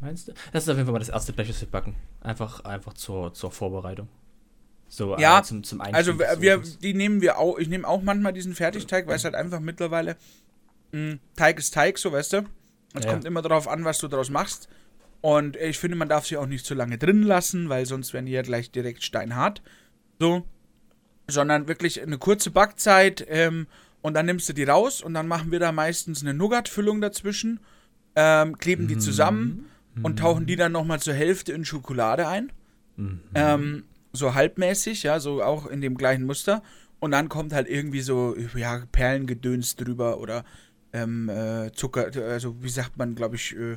Meinst 0.00 0.28
du? 0.28 0.32
Das 0.52 0.64
ist 0.64 0.68
auf 0.68 0.76
jeden 0.76 0.86
Fall 0.86 0.92
mal 0.92 0.98
das 0.98 1.08
erste 1.08 1.32
wir 1.32 1.70
backen. 1.70 1.94
Einfach, 2.20 2.64
einfach 2.64 2.92
zur, 2.94 3.32
zur 3.32 3.50
Vorbereitung. 3.50 4.08
So, 4.88 5.16
Ja, 5.18 5.40
äh, 5.40 5.42
zum, 5.42 5.64
zum 5.64 5.80
Einstieg 5.80 5.96
Also 5.96 6.18
wir, 6.40 6.58
Ofens. 6.58 6.78
die 6.78 6.94
nehmen 6.94 7.20
wir 7.20 7.38
auch, 7.38 7.58
ich 7.58 7.68
nehme 7.68 7.86
auch 7.88 8.02
manchmal 8.02 8.32
diesen 8.32 8.54
Fertigteig, 8.54 9.06
weil 9.06 9.16
es 9.16 9.24
halt 9.24 9.34
einfach 9.34 9.60
mittlerweile 9.60 10.16
mh, 10.92 11.16
Teig 11.34 11.58
ist 11.58 11.74
Teig, 11.74 11.98
so 11.98 12.12
weißt 12.12 12.34
du. 12.34 12.42
Es 12.94 13.04
Ja. 13.04 13.10
kommt 13.10 13.24
immer 13.24 13.42
darauf 13.42 13.68
an, 13.68 13.84
was 13.84 13.98
du 13.98 14.08
daraus 14.08 14.30
machst. 14.30 14.68
Und 15.22 15.56
ich 15.56 15.78
finde, 15.78 15.96
man 15.96 16.08
darf 16.08 16.26
sie 16.26 16.36
auch 16.36 16.46
nicht 16.46 16.64
zu 16.64 16.74
lange 16.74 16.98
drin 16.98 17.22
lassen, 17.22 17.68
weil 17.68 17.84
sonst 17.86 18.12
werden 18.12 18.26
die 18.26 18.32
ja 18.32 18.42
gleich 18.42 18.70
direkt 18.70 19.02
steinhart. 19.02 19.60
So. 20.20 20.44
Sondern 21.28 21.66
wirklich 21.66 22.00
eine 22.00 22.18
kurze 22.18 22.50
Backzeit 22.52 23.26
ähm, 23.28 23.66
und 24.02 24.14
dann 24.14 24.26
nimmst 24.26 24.48
du 24.48 24.52
die 24.52 24.62
raus 24.64 25.02
und 25.02 25.14
dann 25.14 25.26
machen 25.26 25.50
wir 25.50 25.58
da 25.58 25.72
meistens 25.72 26.22
eine 26.22 26.32
Nougat-Füllung 26.34 27.00
dazwischen, 27.00 27.58
ähm, 28.14 28.56
kleben 28.58 28.86
die 28.86 28.98
zusammen 28.98 29.66
und 30.02 30.18
tauchen 30.18 30.46
die 30.46 30.56
dann 30.56 30.72
nochmal 30.72 31.00
zur 31.00 31.14
Hälfte 31.14 31.52
in 31.52 31.64
Schokolade 31.64 32.28
ein. 32.28 32.52
Mhm. 32.96 33.20
Ähm, 33.34 33.84
so 34.12 34.34
halbmäßig, 34.34 35.02
ja, 35.02 35.20
so 35.20 35.42
auch 35.42 35.66
in 35.66 35.80
dem 35.80 35.96
gleichen 35.96 36.24
Muster. 36.24 36.62
Und 36.98 37.10
dann 37.10 37.28
kommt 37.28 37.52
halt 37.52 37.68
irgendwie 37.68 38.00
so, 38.00 38.34
ja, 38.56 38.82
Perlengedöns 38.90 39.76
drüber 39.76 40.18
oder 40.18 40.44
ähm, 40.92 41.28
äh, 41.28 41.70
Zucker, 41.72 42.10
also 42.22 42.62
wie 42.62 42.68
sagt 42.70 42.96
man, 42.96 43.14
glaube 43.14 43.36
ich, 43.36 43.54
äh, 43.54 43.76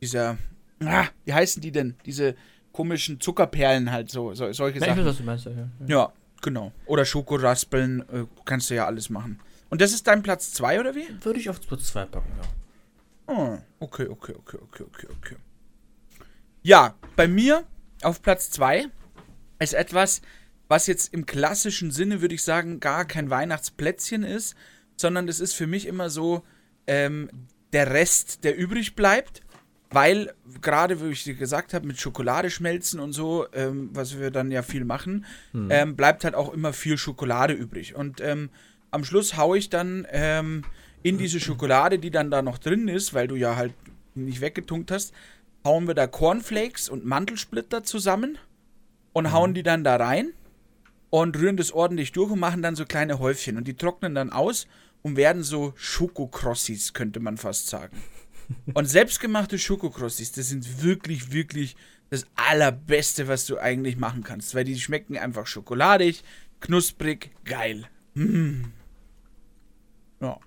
dieser, 0.00 0.38
ah, 0.84 1.06
wie 1.24 1.32
heißen 1.32 1.60
die 1.60 1.72
denn? 1.72 1.96
Diese 2.06 2.36
komischen 2.72 3.20
Zuckerperlen 3.20 3.90
halt, 3.90 4.10
so, 4.10 4.32
so 4.34 4.52
solche 4.52 4.78
Ja, 4.78 4.84
ich 4.84 4.90
weiß, 4.90 4.96
Sachen. 4.96 5.06
was 5.06 5.16
du 5.16 5.22
meinst. 5.24 5.44
Ja, 5.46 5.52
ja. 5.52 5.68
Ja, 5.86 6.12
genau. 6.40 6.72
Oder 6.86 7.04
Schokoraspeln, 7.04 8.00
äh, 8.12 8.24
kannst 8.44 8.70
du 8.70 8.74
ja 8.74 8.86
alles 8.86 9.10
machen. 9.10 9.40
Und 9.70 9.80
das 9.80 9.92
ist 9.92 10.06
dein 10.06 10.22
Platz 10.22 10.52
2 10.52 10.80
oder 10.80 10.94
wie? 10.94 11.06
Würde 11.24 11.40
ich 11.40 11.50
auf 11.50 11.60
Platz 11.66 11.88
2 11.88 12.04
packen, 12.04 12.30
ja. 12.40 12.48
Oh, 13.34 13.58
okay, 13.80 14.06
okay, 14.06 14.34
okay, 14.38 14.58
okay, 14.62 14.84
okay, 14.84 15.06
okay. 15.18 15.36
Ja, 16.62 16.94
bei 17.16 17.26
mir 17.26 17.64
auf 18.02 18.22
Platz 18.22 18.50
2 18.50 18.86
ist 19.58 19.74
etwas, 19.74 20.22
was 20.68 20.86
jetzt 20.86 21.12
im 21.12 21.26
klassischen 21.26 21.90
Sinne, 21.90 22.20
würde 22.20 22.36
ich 22.36 22.42
sagen, 22.44 22.78
gar 22.78 23.04
kein 23.04 23.30
Weihnachtsplätzchen 23.30 24.22
ist, 24.22 24.54
sondern 24.96 25.28
es 25.28 25.40
ist 25.40 25.54
für 25.54 25.66
mich 25.66 25.86
immer 25.86 26.08
so 26.08 26.42
ähm, 26.86 27.28
der 27.72 27.90
Rest, 27.90 28.44
der 28.44 28.56
übrig 28.56 28.94
bleibt. 28.94 29.42
Weil, 29.90 30.32
gerade 30.62 31.02
wie 31.02 31.10
ich 31.10 31.24
dir 31.24 31.34
gesagt 31.34 31.74
habe, 31.74 31.86
mit 31.86 32.00
Schokolade 32.00 32.48
schmelzen 32.48 32.98
und 32.98 33.12
so, 33.12 33.46
ähm, 33.52 33.90
was 33.92 34.18
wir 34.18 34.30
dann 34.30 34.50
ja 34.50 34.62
viel 34.62 34.86
machen, 34.86 35.26
hm. 35.50 35.68
ähm, 35.70 35.96
bleibt 35.96 36.24
halt 36.24 36.34
auch 36.34 36.54
immer 36.54 36.72
viel 36.72 36.96
Schokolade 36.96 37.52
übrig. 37.52 37.94
Und 37.94 38.22
ähm, 38.22 38.48
am 38.90 39.04
Schluss 39.04 39.36
haue 39.36 39.58
ich 39.58 39.68
dann 39.68 40.06
ähm, 40.10 40.62
in 41.02 41.18
diese 41.18 41.40
Schokolade, 41.40 41.98
die 41.98 42.10
dann 42.10 42.30
da 42.30 42.40
noch 42.40 42.56
drin 42.56 42.88
ist, 42.88 43.12
weil 43.12 43.28
du 43.28 43.34
ja 43.36 43.56
halt 43.56 43.74
nicht 44.14 44.40
weggetunkt 44.40 44.90
hast, 44.90 45.12
hauen 45.64 45.86
wir 45.86 45.94
da 45.94 46.06
Cornflakes 46.06 46.88
und 46.88 47.04
Mantelsplitter 47.04 47.84
zusammen 47.84 48.38
und 49.12 49.24
mhm. 49.24 49.32
hauen 49.32 49.54
die 49.54 49.62
dann 49.62 49.84
da 49.84 49.96
rein 49.96 50.32
und 51.10 51.36
rühren 51.36 51.56
das 51.56 51.72
ordentlich 51.72 52.12
durch 52.12 52.30
und 52.30 52.40
machen 52.40 52.62
dann 52.62 52.76
so 52.76 52.84
kleine 52.84 53.18
Häufchen. 53.18 53.56
Und 53.56 53.68
die 53.68 53.76
trocknen 53.76 54.14
dann 54.14 54.30
aus 54.30 54.66
und 55.02 55.16
werden 55.16 55.42
so 55.42 55.72
Schokokrossis, 55.76 56.94
könnte 56.94 57.20
man 57.20 57.36
fast 57.36 57.68
sagen. 57.68 58.00
Und 58.74 58.86
selbstgemachte 58.86 59.58
Schokokrossis, 59.58 60.32
das 60.32 60.48
sind 60.48 60.82
wirklich, 60.82 61.32
wirklich 61.32 61.76
das 62.10 62.26
Allerbeste, 62.34 63.26
was 63.26 63.46
du 63.46 63.56
eigentlich 63.58 63.96
machen 63.96 64.22
kannst. 64.24 64.54
Weil 64.54 64.64
die 64.64 64.78
schmecken 64.78 65.16
einfach 65.16 65.46
schokoladig, 65.46 66.22
knusprig, 66.60 67.30
geil. 67.44 67.86
Mmh. 68.14 68.64
Ja. 70.20 70.38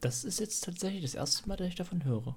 Das 0.00 0.24
ist 0.24 0.40
jetzt 0.40 0.64
tatsächlich 0.64 1.02
das 1.02 1.14
erste 1.14 1.48
Mal, 1.48 1.56
dass 1.56 1.68
ich 1.68 1.74
davon 1.74 2.04
höre. 2.04 2.36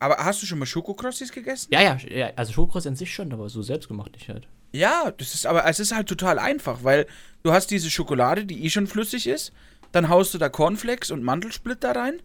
Aber 0.00 0.16
hast 0.18 0.42
du 0.42 0.46
schon 0.46 0.58
mal 0.58 0.66
Schokokrossis 0.66 1.32
gegessen? 1.32 1.68
Ja, 1.72 1.80
ja, 1.80 1.98
ja 2.08 2.30
also 2.36 2.52
Schokokrossis 2.52 2.88
an 2.88 2.96
sich 2.96 3.12
schon, 3.12 3.32
aber 3.32 3.48
so 3.48 3.62
selbst 3.62 3.88
gemacht 3.88 4.12
nicht 4.12 4.28
halt. 4.28 4.46
Ja, 4.72 5.10
das 5.10 5.34
ist 5.34 5.46
aber 5.46 5.66
es 5.66 5.80
ist 5.80 5.94
halt 5.94 6.08
total 6.08 6.38
einfach, 6.38 6.84
weil 6.84 7.06
du 7.42 7.52
hast 7.52 7.70
diese 7.70 7.90
Schokolade, 7.90 8.44
die 8.44 8.64
eh 8.64 8.70
schon 8.70 8.86
flüssig 8.86 9.26
ist, 9.26 9.52
dann 9.92 10.08
haust 10.08 10.34
du 10.34 10.38
da 10.38 10.48
Cornflakes 10.48 11.10
und 11.10 11.22
Mandelsplitter 11.22 11.96
rein 11.96 12.20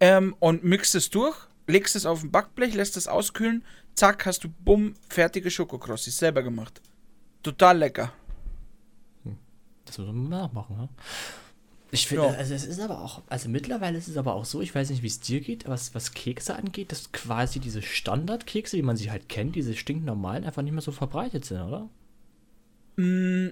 ähm, 0.00 0.36
und 0.38 0.64
mixt 0.64 0.94
es 0.94 1.10
durch, 1.10 1.36
legst 1.66 1.96
es 1.96 2.06
auf 2.06 2.22
ein 2.22 2.30
Backblech, 2.30 2.74
lässt 2.74 2.96
es 2.96 3.08
auskühlen, 3.08 3.64
zack, 3.94 4.26
hast 4.26 4.44
du 4.44 4.48
bumm, 4.48 4.94
fertige 5.08 5.50
Schokokrossis 5.50 6.18
selber 6.18 6.42
gemacht. 6.42 6.82
Total 7.42 7.78
lecker. 7.78 8.12
Hm. 9.24 9.38
Das 9.86 9.98
muss 9.98 10.08
man 10.08 10.28
nachmachen, 10.28 10.76
ja? 10.78 10.88
Ich 11.94 12.06
finde, 12.06 12.24
ja. 12.24 12.30
also 12.30 12.54
es 12.54 12.64
ist 12.64 12.80
aber 12.80 13.02
auch, 13.02 13.20
also 13.28 13.50
mittlerweile 13.50 13.98
ist 13.98 14.08
es 14.08 14.16
aber 14.16 14.34
auch 14.34 14.46
so, 14.46 14.62
ich 14.62 14.74
weiß 14.74 14.88
nicht, 14.88 15.02
wie 15.02 15.08
es 15.08 15.20
dir 15.20 15.42
geht, 15.42 15.68
was, 15.68 15.94
was 15.94 16.14
Kekse 16.14 16.56
angeht, 16.56 16.90
dass 16.90 17.12
quasi 17.12 17.60
diese 17.60 17.82
Standardkekse, 17.82 18.78
wie 18.78 18.82
man 18.82 18.96
sie 18.96 19.10
halt 19.10 19.28
kennt, 19.28 19.56
diese 19.56 19.76
stinknormalen, 19.76 20.44
einfach 20.44 20.62
nicht 20.62 20.72
mehr 20.72 20.80
so 20.80 20.90
verbreitet 20.90 21.44
sind, 21.44 21.60
oder? 21.60 21.90
Mm, 22.96 23.48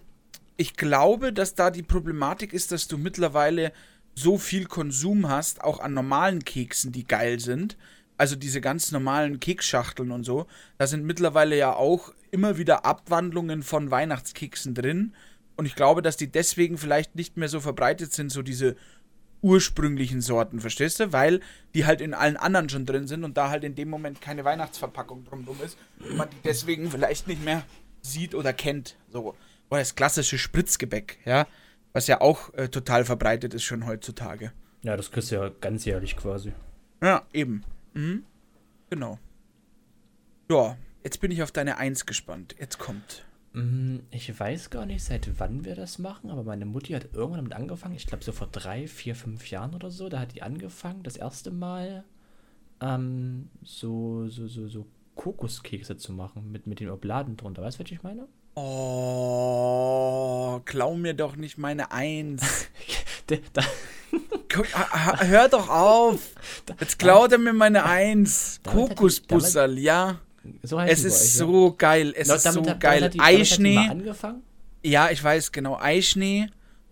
ich 0.57 0.75
glaube, 0.75 1.35
dass 1.35 1.55
da 1.55 1.71
die 1.71 1.83
Problematik 1.83 2.55
ist, 2.55 2.73
dass 2.73 2.89
du 2.89 2.97
mittlerweile 2.97 3.73
so 4.15 4.39
viel 4.39 4.65
Konsum 4.65 5.29
hast, 5.29 5.63
auch 5.63 5.79
an 5.79 5.93
normalen 5.93 6.43
Keksen, 6.43 6.93
die 6.93 7.07
geil 7.07 7.41
sind. 7.41 7.77
Also 8.17 8.37
diese 8.37 8.63
ganz 8.63 8.91
normalen 8.91 9.39
Keksschachteln 9.39 10.11
und 10.11 10.25
so. 10.25 10.47
Da 10.79 10.87
sind 10.87 11.05
mittlerweile 11.05 11.59
ja 11.59 11.75
auch 11.75 12.15
immer 12.31 12.57
wieder 12.57 12.87
Abwandlungen 12.87 13.63
von 13.63 13.91
Weihnachtskeksen 13.91 14.75
drin 14.75 15.15
und 15.57 15.67
ich 15.67 15.75
glaube, 15.75 16.03
dass 16.03 16.17
die 16.17 16.31
deswegen 16.31 16.79
vielleicht 16.79 17.15
nicht 17.15 17.37
mehr 17.37 17.49
so 17.49 17.61
verbreitet 17.61 18.13
sind, 18.13 18.31
so 18.31 18.43
diese 18.43 18.77
ursprünglichen 19.43 20.21
Sorten, 20.21 20.61
verstehst 20.61 21.01
du? 21.01 21.13
Weil 21.13 21.41
die 21.75 21.87
halt 21.87 22.01
in 22.01 22.15
allen 22.15 22.37
anderen 22.37 22.69
schon 22.69 22.87
drin 22.87 23.07
sind 23.07 23.25
und 23.25 23.37
da 23.37 23.51
halt 23.51 23.65
in 23.65 23.75
dem 23.75 23.89
Moment 23.89 24.21
keine 24.21 24.45
Weihnachtsverpackung 24.45 25.25
drumherum 25.25 25.59
ist 25.65 25.79
und 26.01 26.17
man 26.17 26.29
die 26.31 26.37
deswegen 26.45 26.91
vielleicht 26.91 27.27
nicht 27.27 27.45
mehr 27.45 27.63
sieht 28.03 28.35
oder 28.35 28.53
kennt. 28.53 28.97
So. 29.09 29.35
Oder 29.71 29.81
das 29.81 29.95
klassische 29.95 30.39
Spritzgebäck, 30.39 31.19
ja. 31.25 31.47
Was 31.93 32.07
ja 32.07 32.21
auch 32.21 32.55
äh, 32.55 32.69
total 32.69 33.05
verbreitet 33.05 33.55
ist 33.55 33.65
schon 33.65 33.87
heutzutage. 33.87 34.53
Ja, 34.83 34.97
das 34.97 35.11
kriegst 35.11 35.31
du 35.31 35.37
ja 35.37 35.49
ganzjährlich 35.49 36.17
quasi. 36.17 36.53
Ja, 37.03 37.23
eben. 37.33 37.65
Mhm. 37.95 38.25
Genau. 38.91 39.19
Ja, 40.51 40.77
jetzt 41.05 41.21
bin 41.21 41.31
ich 41.31 41.43
auf 41.43 41.53
deine 41.53 41.79
Eins 41.79 42.07
gespannt. 42.07 42.55
Jetzt 42.59 42.79
kommt. 42.79 43.25
Mm, 43.53 43.99
ich 44.11 44.39
weiß 44.39 44.71
gar 44.71 44.87
nicht, 44.87 45.03
seit 45.03 45.29
wann 45.39 45.65
wir 45.65 45.75
das 45.75 45.99
machen, 45.99 46.31
aber 46.31 46.45
meine 46.45 46.67
Mutti 46.67 46.93
hat 46.93 47.09
irgendwann 47.13 47.45
damit 47.45 47.55
angefangen. 47.55 47.97
Ich 47.97 48.07
glaube, 48.07 48.25
so 48.25 48.33
vor 48.33 48.49
drei, 48.51 48.87
vier, 48.87 49.15
fünf 49.15 49.51
Jahren 49.51 49.75
oder 49.75 49.91
so. 49.91 50.09
Da 50.09 50.21
hat 50.21 50.35
die 50.35 50.43
angefangen, 50.43 51.03
das 51.03 51.17
erste 51.17 51.51
Mal 51.51 52.05
ähm, 52.81 53.49
so, 53.63 54.29
so, 54.29 54.47
so, 54.47 54.69
so 54.69 54.87
Kokoskekse 55.17 55.97
zu 55.97 56.13
machen 56.13 56.51
mit, 56.53 56.67
mit 56.67 56.81
den 56.81 56.91
Obladen 56.91 57.37
drunter. 57.37 57.63
Weißt 57.63 57.79
du, 57.79 57.85
was 57.85 57.91
ich 57.91 58.03
meine? 58.03 58.27
Oh, 58.55 60.61
klau 60.65 60.95
mir 60.95 61.15
doch 61.15 61.37
nicht 61.37 61.59
meine 61.59 61.93
Eins. 61.93 62.43
Hör 65.21 65.49
doch 65.49 65.69
auf. 65.69 66.35
Jetzt 66.81 66.99
klaut 66.99 67.33
er 67.33 67.39
mir 67.39 67.53
meine 67.53 67.85
Eins. 67.85 68.61
Kokosbusserl, 68.65 69.79
ja. 69.79 70.19
So 70.63 70.79
es 70.79 71.05
ist 71.05 71.23
euch, 71.23 71.33
so 71.33 71.69
ja. 71.69 71.75
geil. 71.77 72.15
Es 72.17 72.29
ist 72.29 72.53
so 72.53 72.65
hat, 72.67 72.81
geil. 72.81 73.11
Die, 73.11 73.21
Eischnee. 73.21 73.77
angefangen? 73.77 74.43
Ja, 74.83 75.11
ich 75.11 75.23
weiß, 75.23 75.53
genau. 75.53 75.79
Eischnee 75.79 76.49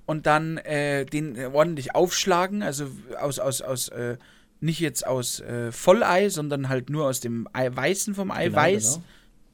und 0.06 0.26
dann 0.26 0.58
äh, 0.58 1.06
den 1.06 1.38
ordentlich 1.52 1.94
aufschlagen. 1.94 2.62
Also 2.62 2.88
aus, 3.18 3.38
aus, 3.38 3.62
aus, 3.62 3.88
äh, 3.88 4.18
nicht 4.60 4.80
jetzt 4.80 5.06
aus 5.06 5.40
äh, 5.40 5.72
Vollei, 5.72 6.28
sondern 6.28 6.68
halt 6.68 6.90
nur 6.90 7.06
aus 7.06 7.20
dem 7.20 7.48
Ei, 7.52 7.74
Weißen 7.74 8.14
vom 8.14 8.30
Eiweiß. 8.30 8.94
Genau, 8.94 9.04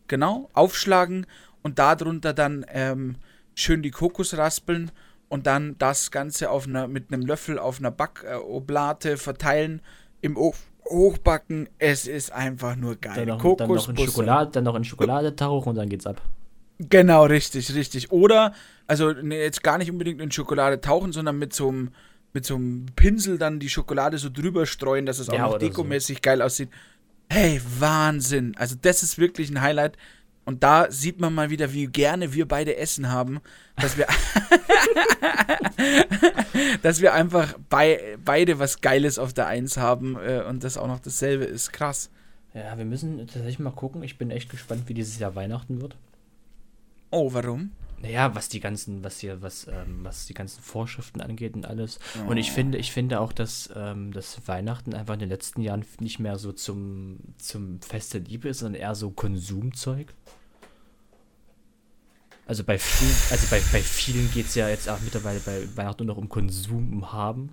genau. 0.08 0.34
genau, 0.38 0.50
aufschlagen 0.54 1.26
und 1.62 1.78
darunter 1.78 2.32
dann 2.32 2.66
ähm, 2.68 3.16
schön 3.54 3.82
die 3.82 3.90
Kokos 3.90 4.36
raspeln 4.36 4.90
und 5.28 5.46
dann 5.46 5.76
das 5.78 6.10
Ganze 6.10 6.50
auf 6.50 6.66
einer, 6.66 6.88
mit 6.88 7.12
einem 7.12 7.24
Löffel 7.24 7.58
auf 7.58 7.78
einer 7.78 7.90
Backoblate 7.90 9.16
verteilen 9.16 9.80
im 10.20 10.36
Ofen 10.36 10.73
hochbacken. 10.88 11.68
Es 11.78 12.06
ist 12.06 12.32
einfach 12.32 12.76
nur 12.76 12.96
geil. 12.96 13.26
Dann 13.26 13.38
noch, 13.38 13.56
dann 13.56 13.68
noch 13.68 13.88
in 13.88 13.98
Schokolade, 13.98 14.50
dann 14.52 14.64
noch 14.64 14.74
in 14.74 14.84
Schokolade 14.84 15.34
tauchen 15.34 15.70
und 15.70 15.76
dann 15.76 15.88
geht's 15.88 16.06
ab. 16.06 16.20
Genau, 16.78 17.24
richtig, 17.24 17.74
richtig. 17.74 18.10
Oder, 18.10 18.52
also 18.86 19.12
nee, 19.12 19.40
jetzt 19.40 19.62
gar 19.62 19.78
nicht 19.78 19.90
unbedingt 19.90 20.20
in 20.20 20.30
Schokolade 20.30 20.80
tauchen, 20.80 21.12
sondern 21.12 21.38
mit 21.38 21.52
so 21.52 21.68
einem 21.68 21.90
mit 22.34 22.44
so 22.44 22.56
einem 22.56 22.86
Pinsel 22.96 23.38
dann 23.38 23.60
die 23.60 23.68
Schokolade 23.68 24.18
so 24.18 24.28
drüber 24.28 24.66
streuen, 24.66 25.06
dass 25.06 25.20
es 25.20 25.30
auch 25.30 25.34
ja, 25.34 25.46
noch 25.46 25.58
dekomäßig 25.58 26.16
so. 26.16 26.20
geil 26.20 26.42
aussieht. 26.42 26.68
Hey, 27.30 27.60
Wahnsinn. 27.78 28.54
Also 28.58 28.74
das 28.80 29.04
ist 29.04 29.18
wirklich 29.18 29.50
ein 29.50 29.60
Highlight. 29.60 29.96
Und 30.44 30.62
da 30.62 30.90
sieht 30.90 31.20
man 31.20 31.34
mal 31.34 31.50
wieder, 31.50 31.72
wie 31.72 31.86
gerne 31.86 32.34
wir 32.34 32.46
beide 32.46 32.76
Essen 32.76 33.10
haben, 33.10 33.40
dass 33.76 33.96
wir, 33.96 34.06
dass 36.82 37.00
wir 37.00 37.14
einfach 37.14 37.54
bei, 37.70 38.18
beide 38.22 38.58
was 38.58 38.80
Geiles 38.80 39.18
auf 39.18 39.32
der 39.32 39.46
Eins 39.46 39.76
haben 39.76 40.16
äh, 40.16 40.44
und 40.46 40.62
das 40.62 40.76
auch 40.76 40.86
noch 40.86 41.00
dasselbe 41.00 41.44
ist. 41.44 41.72
Krass. 41.72 42.10
Ja, 42.52 42.76
wir 42.76 42.84
müssen 42.84 43.18
tatsächlich 43.18 43.58
mal 43.58 43.70
gucken. 43.70 44.02
Ich 44.02 44.18
bin 44.18 44.30
echt 44.30 44.50
gespannt, 44.50 44.82
wie 44.86 44.94
dieses 44.94 45.18
Jahr 45.18 45.34
Weihnachten 45.34 45.80
wird. 45.80 45.96
Oh, 47.10 47.32
warum? 47.32 47.70
Naja, 48.04 48.34
was 48.34 48.50
die 48.50 48.60
ganzen, 48.60 49.02
was 49.02 49.18
hier, 49.20 49.40
was, 49.40 49.66
ähm, 49.66 50.00
was 50.02 50.26
die 50.26 50.34
ganzen 50.34 50.62
Vorschriften 50.62 51.22
angeht 51.22 51.54
und 51.54 51.64
alles. 51.64 51.98
Oh. 52.26 52.30
Und 52.32 52.36
ich 52.36 52.52
finde, 52.52 52.76
ich 52.76 52.92
finde 52.92 53.18
auch, 53.18 53.32
dass 53.32 53.70
ähm, 53.74 54.12
das 54.12 54.46
Weihnachten 54.46 54.92
einfach 54.92 55.14
in 55.14 55.20
den 55.20 55.30
letzten 55.30 55.62
Jahren 55.62 55.86
nicht 56.00 56.18
mehr 56.18 56.36
so 56.36 56.52
zum, 56.52 57.18
zum 57.38 57.80
Fest 57.80 58.12
der 58.12 58.20
Liebe 58.20 58.50
ist, 58.50 58.58
sondern 58.58 58.82
eher 58.82 58.94
so 58.94 59.10
Konsumzeug. 59.10 60.12
Also 62.46 62.62
bei 62.62 62.78
vielen, 62.78 63.16
also 63.30 63.46
bei, 63.48 63.62
bei 63.72 63.80
vielen 63.80 64.30
geht 64.32 64.46
es 64.46 64.54
ja 64.54 64.68
jetzt 64.68 64.86
auch 64.90 65.00
mittlerweile 65.00 65.40
bei 65.40 65.66
Weihnachten 65.74 66.04
nur 66.04 66.14
noch 66.14 66.20
um 66.20 66.28
Konsum, 66.28 66.92
um 66.92 67.10
Haben. 67.10 67.52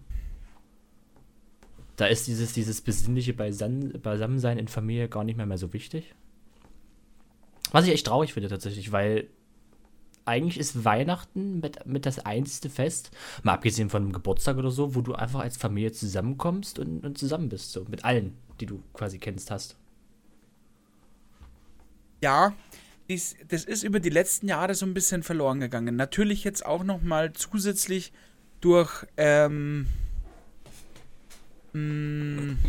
Da 1.95 2.07
ist 2.07 2.27
dieses, 2.27 2.51
dieses 2.51 2.81
besinnliche 2.81 3.33
Beisammensein 3.33 4.57
in 4.57 4.67
Familie 4.67 5.07
gar 5.07 5.23
nicht 5.23 5.37
mehr, 5.37 5.45
mehr 5.45 5.57
so 5.57 5.71
wichtig. 5.71 6.13
Was 7.71 7.85
ich 7.85 7.93
echt 7.93 8.07
traurig 8.07 8.33
finde 8.33 8.49
tatsächlich, 8.49 8.91
weil 8.91 9.29
eigentlich 10.25 10.60
ist 10.60 10.86
Weihnachten 10.86 11.60
mit, 11.60 11.86
mit 11.86 12.05
das 12.05 12.19
einzige 12.19 12.69
Fest, 12.69 13.12
mal 13.43 13.53
abgesehen 13.53 13.89
von 13.89 14.03
einem 14.03 14.13
Geburtstag 14.13 14.57
oder 14.57 14.71
so, 14.71 14.95
wo 14.95 15.01
du 15.01 15.13
einfach 15.13 15.39
als 15.41 15.57
Familie 15.57 15.91
zusammenkommst 15.91 16.79
und, 16.79 17.05
und 17.05 17.17
zusammen 17.17 17.49
bist, 17.49 17.71
so 17.71 17.86
mit 17.89 18.05
allen, 18.05 18.38
die 18.60 18.65
du 18.65 18.84
quasi 18.93 19.17
kennst 19.17 19.51
hast. 19.51 19.77
Ja, 22.21 22.53
dies, 23.10 23.36
das 23.47 23.65
ist 23.65 23.84
über 23.84 23.99
die 23.99 24.10
letzten 24.10 24.47
Jahre 24.47 24.75
so 24.75 24.86
ein 24.86 24.93
bisschen 24.93 25.23
verloren 25.23 25.60
gegangen. 25.60 25.95
Natürlich 25.95 26.43
jetzt 26.43 26.65
auch 26.65 26.84
noch 26.84 27.01
mal 27.01 27.34
zusätzlich 27.34 28.13
durch 28.62 29.05
ähm, 29.17 29.88
mh, 31.73 31.79
mm, 31.81 32.60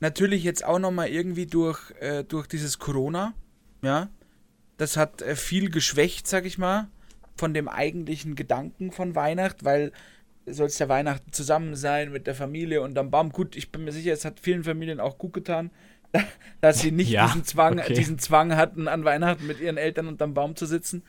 natürlich 0.00 0.44
jetzt 0.44 0.64
auch 0.64 0.78
noch 0.78 0.92
mal 0.92 1.08
irgendwie 1.08 1.46
durch 1.46 1.90
äh, 2.00 2.22
durch 2.24 2.46
dieses 2.46 2.78
Corona, 2.78 3.34
ja. 3.82 4.08
Das 4.78 4.96
hat 4.96 5.20
äh, 5.20 5.36
viel 5.36 5.70
geschwächt, 5.70 6.26
sag 6.26 6.46
ich 6.46 6.56
mal, 6.56 6.88
von 7.36 7.52
dem 7.52 7.68
eigentlichen 7.68 8.34
Gedanken 8.34 8.90
von 8.90 9.14
Weihnacht, 9.14 9.64
weil 9.64 9.92
soll 10.46 10.66
es 10.66 10.78
ja 10.78 10.88
Weihnachten 10.88 11.32
zusammen 11.32 11.74
sein 11.74 12.10
mit 12.10 12.26
der 12.26 12.34
Familie 12.34 12.80
und 12.80 12.94
dann 12.94 13.10
bam. 13.10 13.30
Gut, 13.30 13.56
ich 13.56 13.70
bin 13.70 13.84
mir 13.84 13.92
sicher, 13.92 14.12
es 14.12 14.24
hat 14.24 14.40
vielen 14.40 14.64
Familien 14.64 15.00
auch 15.00 15.18
gut 15.18 15.34
getan, 15.34 15.70
dass 16.60 16.80
sie 16.80 16.90
nicht 16.90 17.10
Ja, 17.10 17.26
diesen, 17.26 17.44
Zwang, 17.44 17.78
okay. 17.78 17.92
diesen 17.92 18.18
Zwang 18.18 18.56
hatten, 18.56 18.88
an 18.88 19.04
Weihnachten 19.04 19.46
mit 19.46 19.60
ihren 19.60 19.76
Eltern 19.76 20.08
unterm 20.08 20.32
Baum 20.32 20.56
zu 20.56 20.64
sitzen. 20.64 21.02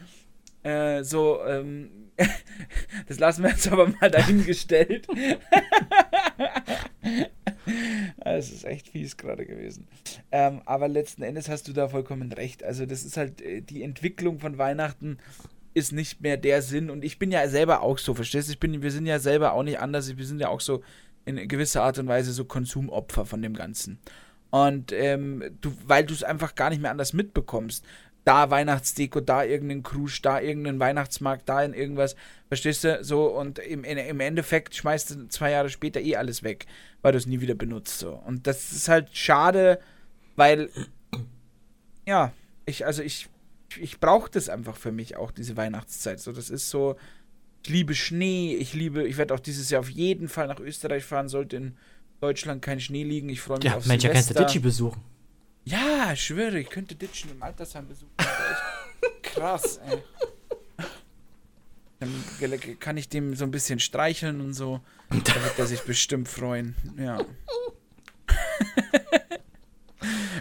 Äh, 0.63 1.03
so, 1.03 1.41
ähm, 1.45 2.11
das 3.07 3.19
lassen 3.19 3.43
wir 3.43 3.51
jetzt 3.51 3.71
aber 3.71 3.87
mal 3.87 4.11
dahingestellt. 4.11 5.07
Es 8.25 8.51
ist 8.51 8.65
echt 8.65 8.89
fies 8.89 9.17
gerade 9.17 9.45
gewesen. 9.45 9.87
Ähm, 10.31 10.61
aber 10.65 10.87
letzten 10.87 11.23
Endes 11.23 11.49
hast 11.49 11.67
du 11.67 11.73
da 11.73 11.87
vollkommen 11.87 12.31
recht. 12.31 12.63
Also, 12.63 12.85
das 12.85 13.03
ist 13.03 13.17
halt 13.17 13.41
äh, 13.41 13.61
die 13.61 13.83
Entwicklung 13.83 14.39
von 14.39 14.57
Weihnachten 14.57 15.17
ist 15.73 15.91
nicht 15.91 16.21
mehr 16.21 16.37
der 16.37 16.61
Sinn. 16.61 16.89
Und 16.89 17.03
ich 17.03 17.19
bin 17.19 17.31
ja 17.31 17.47
selber 17.47 17.81
auch 17.81 17.97
so, 17.97 18.13
verstehst 18.13 18.47
du? 18.47 18.53
Ich 18.53 18.59
bin, 18.59 18.81
wir 18.81 18.91
sind 18.91 19.05
ja 19.05 19.19
selber 19.19 19.53
auch 19.53 19.63
nicht 19.63 19.79
anders. 19.79 20.15
Wir 20.17 20.25
sind 20.25 20.39
ja 20.39 20.49
auch 20.49 20.61
so 20.61 20.83
in 21.25 21.47
gewisser 21.47 21.83
Art 21.83 21.99
und 21.99 22.07
Weise 22.07 22.31
so 22.31 22.45
Konsumopfer 22.45 23.25
von 23.25 23.41
dem 23.41 23.53
Ganzen. 23.53 23.99
Und 24.51 24.91
ähm, 24.91 25.43
du, 25.61 25.71
weil 25.85 26.05
du 26.05 26.13
es 26.13 26.23
einfach 26.23 26.55
gar 26.55 26.69
nicht 26.69 26.81
mehr 26.81 26.91
anders 26.91 27.13
mitbekommst. 27.13 27.85
Da 28.25 28.49
Weihnachtsdeko, 28.51 29.21
da 29.21 29.43
irgendein 29.43 29.81
Krusch, 29.81 30.21
da 30.21 30.39
irgendein 30.39 30.79
Weihnachtsmarkt, 30.79 31.47
da 31.47 31.63
in 31.63 31.73
irgendwas, 31.73 32.15
verstehst 32.47 32.83
du? 32.83 33.03
So, 33.03 33.27
und 33.27 33.59
im, 33.59 33.83
im 33.83 34.19
Endeffekt 34.19 34.75
schmeißt 34.75 35.11
du 35.11 35.27
zwei 35.29 35.51
Jahre 35.51 35.69
später 35.69 35.99
eh 36.01 36.15
alles 36.15 36.43
weg, 36.43 36.67
weil 37.01 37.13
du 37.13 37.17
es 37.17 37.25
nie 37.25 37.41
wieder 37.41 37.55
benutzt. 37.55 37.99
So. 37.99 38.11
Und 38.11 38.45
das 38.45 38.71
ist 38.71 38.89
halt 38.89 39.09
schade, 39.15 39.79
weil, 40.35 40.69
ja, 42.05 42.33
ich, 42.65 42.85
also 42.85 43.01
ich, 43.01 43.29
ich 43.79 43.99
brauche 43.99 44.29
das 44.29 44.49
einfach 44.49 44.75
für 44.75 44.91
mich 44.91 45.15
auch, 45.15 45.31
diese 45.31 45.57
Weihnachtszeit. 45.57 46.19
So, 46.19 46.31
das 46.31 46.49
ist 46.49 46.69
so, 46.69 46.97
ich 47.63 47.69
liebe 47.69 47.95
Schnee, 47.95 48.55
ich 48.55 48.73
liebe, 48.73 49.07
ich 49.07 49.17
werde 49.17 49.33
auch 49.33 49.39
dieses 49.39 49.69
Jahr 49.69 49.79
auf 49.81 49.89
jeden 49.89 50.27
Fall 50.27 50.47
nach 50.47 50.59
Österreich 50.59 51.03
fahren, 51.03 51.29
sollte 51.29 51.57
in 51.57 51.77
Deutschland 52.21 52.61
kein 52.61 52.79
Schnee 52.79 53.03
liegen. 53.03 53.29
Ich 53.29 53.41
freue 53.41 53.57
mich 53.57 53.65
Ja, 53.65 53.77
auf 53.77 53.85
Mensch, 53.85 54.03
ja 54.03 54.11
kannst 54.11 54.29
du 54.29 54.33
Silvester. 54.33 54.53
Ditchi 54.53 54.59
besuchen. 54.59 55.01
Ja, 55.69 56.13
ich 56.13 56.23
schwöre, 56.23 56.59
ich 56.59 56.69
könnte 56.69 56.95
Ditchen 56.95 57.29
im 57.31 57.43
Altersheim 57.43 57.87
besuchen. 57.87 58.11
Krass, 59.23 59.79
ey. 59.87 59.99
Dann 61.99 62.09
kann 62.79 62.97
ich 62.97 63.09
dem 63.09 63.35
so 63.35 63.43
ein 63.43 63.51
bisschen 63.51 63.79
streicheln 63.79 64.41
und 64.41 64.53
so. 64.53 64.79
Da 65.09 65.35
wird 65.43 65.59
er 65.59 65.67
sich 65.67 65.81
bestimmt 65.81 66.27
freuen. 66.27 66.75
Ja. 66.97 67.19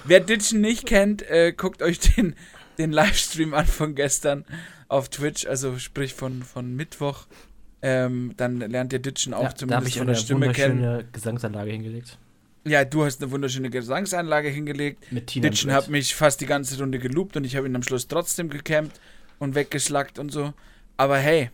Wer 0.05 0.21
Ditchen 0.21 0.61
nicht 0.61 0.87
kennt, 0.87 1.23
äh, 1.29 1.53
guckt 1.53 1.83
euch 1.83 1.99
den, 1.99 2.35
den 2.79 2.93
Livestream 2.93 3.53
an 3.55 3.67
von 3.67 3.95
gestern 3.95 4.47
auf 4.87 5.09
Twitch, 5.11 5.47
also 5.47 5.79
sprich 5.79 6.15
von, 6.15 6.43
von 6.43 6.75
Mittwoch. 6.75 7.27
Ähm, 7.83 8.33
dann 8.37 8.59
lernt 8.61 8.93
ihr 8.93 8.99
Ditchen 9.01 9.35
auch 9.35 9.43
Ja, 9.43 9.49
da 9.51 9.57
zumindest 9.57 9.89
ich 9.89 9.99
von 9.99 10.03
eine 10.09 10.13
der 10.13 10.21
Stimme 10.21 10.53
kennen. 10.53 10.79
wunderschöne 10.79 11.09
Gesangsanlage 11.13 11.71
hingelegt. 11.73 12.19
Ja, 12.69 12.85
du 12.85 13.05
hast 13.05 13.23
eine 13.23 13.31
wunderschöne 13.31 13.71
Gesangsanlage 13.71 14.49
hingelegt. 14.49 15.11
Mit 15.13 15.29
Tina. 15.29 15.49
Ditchen 15.49 15.73
hat 15.73 15.89
mich 15.89 16.15
fast 16.15 16.41
die 16.41 16.47
ganze 16.47 16.79
Runde 16.79 16.99
geloopt 16.99 17.37
und 17.37 17.45
ich 17.45 17.57
habe 17.57 17.67
ihn 17.67 17.77
am 17.77 17.83
Schluss 17.83 18.09
trotzdem 18.09 18.49
gecampt 18.49 19.01
und 19.39 19.55
weggeschlackt 19.55 20.19
und 20.19 20.31
so. 20.31 20.53
Aber 20.97 21.19
hey, 21.19 21.51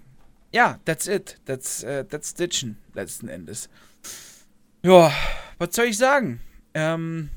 ja, 0.52 0.78
that's 0.84 1.06
it. 1.06 1.38
That's, 1.44 1.82
äh, 1.82 2.04
that's 2.04 2.34
Ditchen, 2.34 2.76
letzten 2.94 3.28
Endes. 3.28 3.68
Ja, 4.82 5.12
was 5.58 5.74
soll 5.74 5.86
ich 5.86 5.98
sagen? 5.98 6.40
Ähm, 6.74 7.30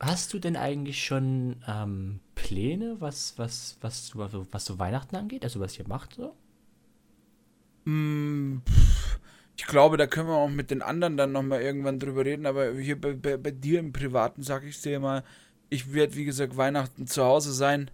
Hast 0.00 0.34
du 0.34 0.38
denn 0.38 0.56
eigentlich 0.56 1.04
schon 1.04 1.56
ähm, 1.66 2.20
Pläne, 2.34 2.96
was, 2.98 3.38
was, 3.38 3.78
was, 3.80 4.10
du, 4.10 4.22
also 4.22 4.46
was 4.50 4.64
so 4.64 4.78
Weihnachten 4.78 5.16
angeht? 5.16 5.44
Also 5.44 5.60
was 5.60 5.78
ihr 5.78 5.88
macht 5.88 6.14
so? 6.14 6.34
mh, 7.84 8.60
pff, 8.66 8.93
ich 9.64 9.70
glaube, 9.70 9.96
da 9.96 10.06
können 10.06 10.28
wir 10.28 10.34
auch 10.34 10.50
mit 10.50 10.70
den 10.70 10.82
anderen 10.82 11.16
dann 11.16 11.32
nochmal 11.32 11.62
irgendwann 11.62 11.98
drüber 11.98 12.26
reden, 12.26 12.44
aber 12.44 12.74
hier 12.74 13.00
bei, 13.00 13.14
bei, 13.14 13.38
bei 13.38 13.50
dir 13.50 13.80
im 13.80 13.94
Privaten 13.94 14.42
sag 14.42 14.62
ich 14.62 14.78
dir 14.82 15.00
mal, 15.00 15.24
ich 15.70 15.94
werde, 15.94 16.16
wie 16.16 16.26
gesagt, 16.26 16.58
Weihnachten 16.58 17.06
zu 17.06 17.24
Hause 17.24 17.54
sein. 17.54 17.90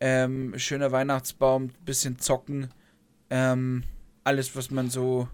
Ähm, 0.00 0.58
schöner 0.58 0.90
Weihnachtsbaum, 0.90 1.70
bisschen 1.84 2.18
zocken. 2.18 2.74
Ähm, 3.30 3.84
alles, 4.24 4.56
was 4.56 4.72
man 4.72 4.90
so, 4.90 5.28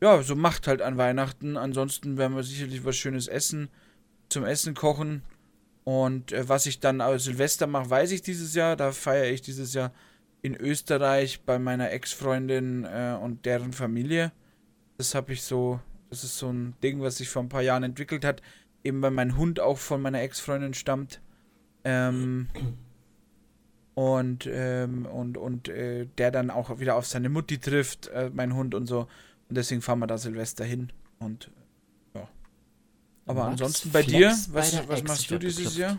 ja, 0.00 0.22
so 0.22 0.34
macht 0.34 0.66
halt 0.66 0.80
an 0.80 0.96
Weihnachten. 0.96 1.58
Ansonsten 1.58 2.16
werden 2.16 2.34
wir 2.34 2.42
sicherlich 2.42 2.86
was 2.86 2.96
Schönes 2.96 3.28
essen, 3.28 3.68
zum 4.30 4.46
Essen 4.46 4.72
kochen. 4.72 5.20
Und 5.84 6.32
äh, 6.32 6.48
was 6.48 6.64
ich 6.64 6.80
dann 6.80 7.02
als 7.02 7.24
Silvester 7.24 7.66
mache, 7.66 7.90
weiß 7.90 8.12
ich 8.12 8.22
dieses 8.22 8.54
Jahr. 8.54 8.76
Da 8.76 8.92
feiere 8.92 9.30
ich 9.30 9.42
dieses 9.42 9.74
Jahr 9.74 9.92
in 10.40 10.56
Österreich 10.56 11.42
bei 11.44 11.58
meiner 11.58 11.90
Ex-Freundin 11.90 12.84
äh, 12.84 13.18
und 13.20 13.44
deren 13.44 13.74
Familie. 13.74 14.32
Das 14.98 15.14
habe 15.14 15.32
ich 15.32 15.42
so, 15.42 15.80
das 16.10 16.24
ist 16.24 16.38
so 16.38 16.50
ein 16.50 16.74
Ding, 16.82 17.00
was 17.00 17.18
sich 17.18 17.28
vor 17.28 17.42
ein 17.42 17.48
paar 17.48 17.62
Jahren 17.62 17.82
entwickelt 17.82 18.24
hat. 18.24 18.42
Eben 18.84 19.02
weil 19.02 19.10
mein 19.10 19.36
Hund 19.36 19.60
auch 19.60 19.78
von 19.78 20.00
meiner 20.00 20.20
Ex-Freundin 20.22 20.74
stammt. 20.74 21.20
Ähm, 21.84 22.48
und, 23.94 24.46
ähm, 24.50 25.06
und, 25.06 25.38
und 25.38 25.68
äh, 25.68 26.06
der 26.18 26.30
dann 26.30 26.50
auch 26.50 26.78
wieder 26.78 26.96
auf 26.96 27.06
seine 27.06 27.30
Mutti 27.30 27.58
trifft, 27.58 28.08
äh, 28.08 28.30
mein 28.32 28.54
Hund 28.54 28.74
und 28.74 28.86
so. 28.86 29.08
Und 29.48 29.56
deswegen 29.56 29.80
fahren 29.80 30.00
wir 30.00 30.06
da 30.06 30.18
Silvester 30.18 30.64
hin. 30.64 30.92
Und 31.18 31.50
ja. 32.14 32.28
Aber 33.24 33.44
Max 33.44 33.52
ansonsten 33.52 33.92
bei 33.92 34.02
Flex 34.02 34.46
dir, 34.46 34.52
bei 34.52 34.58
was, 34.88 35.02
machst 35.04 35.30
du 35.30 35.38
dieses 35.38 35.74
geklopft. 35.74 35.78
Jahr? 35.78 35.98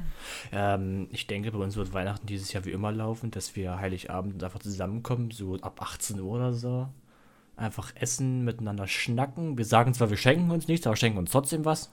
Ähm, 0.52 1.08
ich 1.12 1.26
denke, 1.26 1.52
bei 1.52 1.58
uns 1.58 1.76
wird 1.76 1.92
Weihnachten 1.92 2.28
dieses 2.28 2.54
Jahr 2.54 2.66
wie 2.66 2.72
immer 2.72 2.92
laufen, 2.92 3.32
dass 3.32 3.56
wir 3.56 3.80
Heiligabend 3.80 4.44
einfach 4.44 4.60
zusammenkommen, 4.60 5.32
so 5.32 5.56
ab 5.56 5.82
18 5.82 6.20
Uhr 6.20 6.36
oder 6.36 6.54
so. 6.54 6.90
Einfach 7.58 7.92
essen, 7.96 8.46
miteinander 8.46 8.88
schnacken. 8.88 9.58
Wir 9.58 9.66
sagen 9.66 9.94
zwar, 9.94 10.10
wir 10.10 10.18
schenken 10.18 10.52
uns 10.52 10.68
nichts, 10.68 10.88
aber 10.88 10.96
schenken 10.96 11.18
uns 11.18 11.32
trotzdem 11.32 11.66
was. 11.66 11.92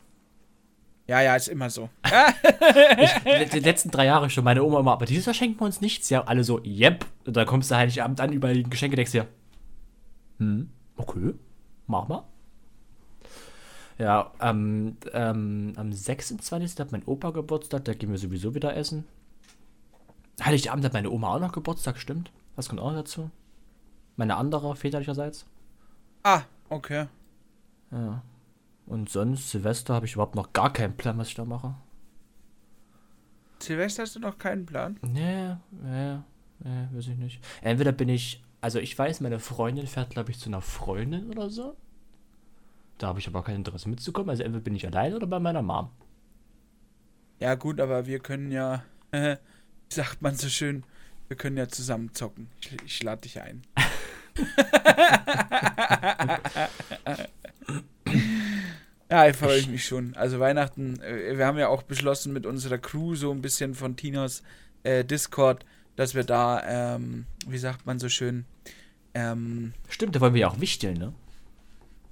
Ja, 1.06 1.20
ja, 1.20 1.36
ist 1.36 1.48
immer 1.48 1.68
so. 1.68 1.90
Die, 2.04 3.50
die 3.50 3.60
letzten 3.60 3.90
drei 3.90 4.06
Jahre 4.06 4.30
schon, 4.30 4.44
meine 4.44 4.62
Oma 4.62 4.80
immer, 4.80 4.92
aber 4.92 5.06
dieses 5.06 5.26
Jahr 5.26 5.34
schenken 5.34 5.60
wir 5.60 5.66
uns 5.66 5.80
nichts. 5.80 6.08
Ja, 6.10 6.24
alle 6.24 6.44
so, 6.44 6.62
yep. 6.64 7.06
Und 7.26 7.36
dann 7.36 7.46
kommst 7.46 7.70
du 7.70 7.76
Heiligabend 7.76 8.20
an, 8.20 8.32
überall 8.32 8.54
liegen 8.54 8.70
Geschenke, 8.70 8.96
denkst 8.96 9.12
dir, 9.12 9.26
hm, 10.38 10.70
okay, 10.96 11.34
mach 11.86 12.08
mal. 12.08 12.24
Ja, 13.98 14.32
ähm, 14.40 14.96
ähm, 15.12 15.74
am 15.76 15.92
26. 15.92 16.78
hat 16.78 16.92
mein 16.92 17.04
Opa 17.04 17.30
Geburtstag, 17.30 17.84
da 17.84 17.94
gehen 17.94 18.10
wir 18.10 18.18
sowieso 18.18 18.54
wieder 18.54 18.76
essen. 18.76 19.04
Heiligabend 20.42 20.84
hat 20.84 20.94
meine 20.94 21.10
Oma 21.10 21.34
auch 21.34 21.40
noch 21.40 21.52
Geburtstag, 21.52 21.98
stimmt. 21.98 22.32
Was 22.56 22.68
kommt 22.68 22.80
auch 22.80 22.92
dazu? 22.92 23.30
Meine 24.16 24.36
andere, 24.36 24.74
väterlicherseits. 24.74 25.46
Ah, 26.24 26.42
okay. 26.70 27.06
Ja. 27.92 28.22
Und 28.86 29.08
sonst, 29.10 29.50
Silvester, 29.50 29.94
habe 29.94 30.06
ich 30.06 30.14
überhaupt 30.14 30.34
noch 30.34 30.52
gar 30.52 30.72
keinen 30.72 30.96
Plan, 30.96 31.18
was 31.18 31.28
ich 31.28 31.34
da 31.34 31.44
mache. 31.44 31.74
Silvester 33.60 34.02
hast 34.02 34.16
du 34.16 34.20
noch 34.20 34.38
keinen 34.38 34.66
Plan? 34.66 34.98
Nee, 35.02 35.54
nee, 35.70 36.18
nee, 36.60 36.88
weiß 36.92 37.08
ich 37.08 37.16
nicht. 37.16 37.44
Entweder 37.62 37.92
bin 37.92 38.08
ich, 38.08 38.42
also 38.60 38.78
ich 38.78 38.98
weiß, 38.98 39.20
meine 39.20 39.38
Freundin 39.38 39.86
fährt, 39.86 40.10
glaube 40.10 40.30
ich, 40.30 40.38
zu 40.38 40.48
einer 40.48 40.60
Freundin 40.60 41.30
oder 41.30 41.50
so. 41.50 41.76
Da 42.98 43.08
habe 43.08 43.18
ich 43.18 43.28
aber 43.28 43.42
kein 43.42 43.56
Interesse 43.56 43.88
mitzukommen. 43.88 44.30
Also 44.30 44.42
entweder 44.42 44.64
bin 44.64 44.74
ich 44.74 44.86
allein 44.86 45.14
oder 45.14 45.26
bei 45.26 45.38
meiner 45.38 45.62
Mom. 45.62 45.90
Ja, 47.40 47.54
gut, 47.54 47.80
aber 47.80 48.06
wir 48.06 48.20
können 48.20 48.50
ja, 48.50 48.82
wie 49.12 49.36
sagt 49.88 50.22
man 50.22 50.36
so 50.36 50.48
schön, 50.48 50.84
wir 51.28 51.36
können 51.36 51.56
ja 51.56 51.68
zusammen 51.68 52.14
zocken. 52.14 52.48
Ich, 52.60 52.76
ich 52.84 53.02
lade 53.02 53.22
dich 53.22 53.40
ein. 53.40 53.62
Ja, 59.10 59.28
ich 59.28 59.36
freue 59.36 59.66
mich 59.66 59.84
schon. 59.84 60.14
Also 60.16 60.40
Weihnachten, 60.40 61.00
äh, 61.00 61.36
wir 61.38 61.46
haben 61.46 61.58
ja 61.58 61.68
auch 61.68 61.82
beschlossen 61.82 62.32
mit 62.32 62.46
unserer 62.46 62.78
Crew 62.78 63.14
so 63.14 63.30
ein 63.30 63.42
bisschen 63.42 63.74
von 63.74 63.96
Tinos 63.96 64.42
äh, 64.82 65.04
Discord, 65.04 65.64
dass 65.96 66.14
wir 66.14 66.24
da, 66.24 66.94
ähm, 66.96 67.26
wie 67.46 67.58
sagt 67.58 67.86
man 67.86 67.98
so 67.98 68.08
schön, 68.08 68.44
ähm, 69.14 69.72
Stimmt, 69.88 70.16
da 70.16 70.20
wollen 70.20 70.34
wir 70.34 70.40
ja 70.42 70.48
auch 70.48 70.60
wichteln, 70.60 70.98
ne? 70.98 71.12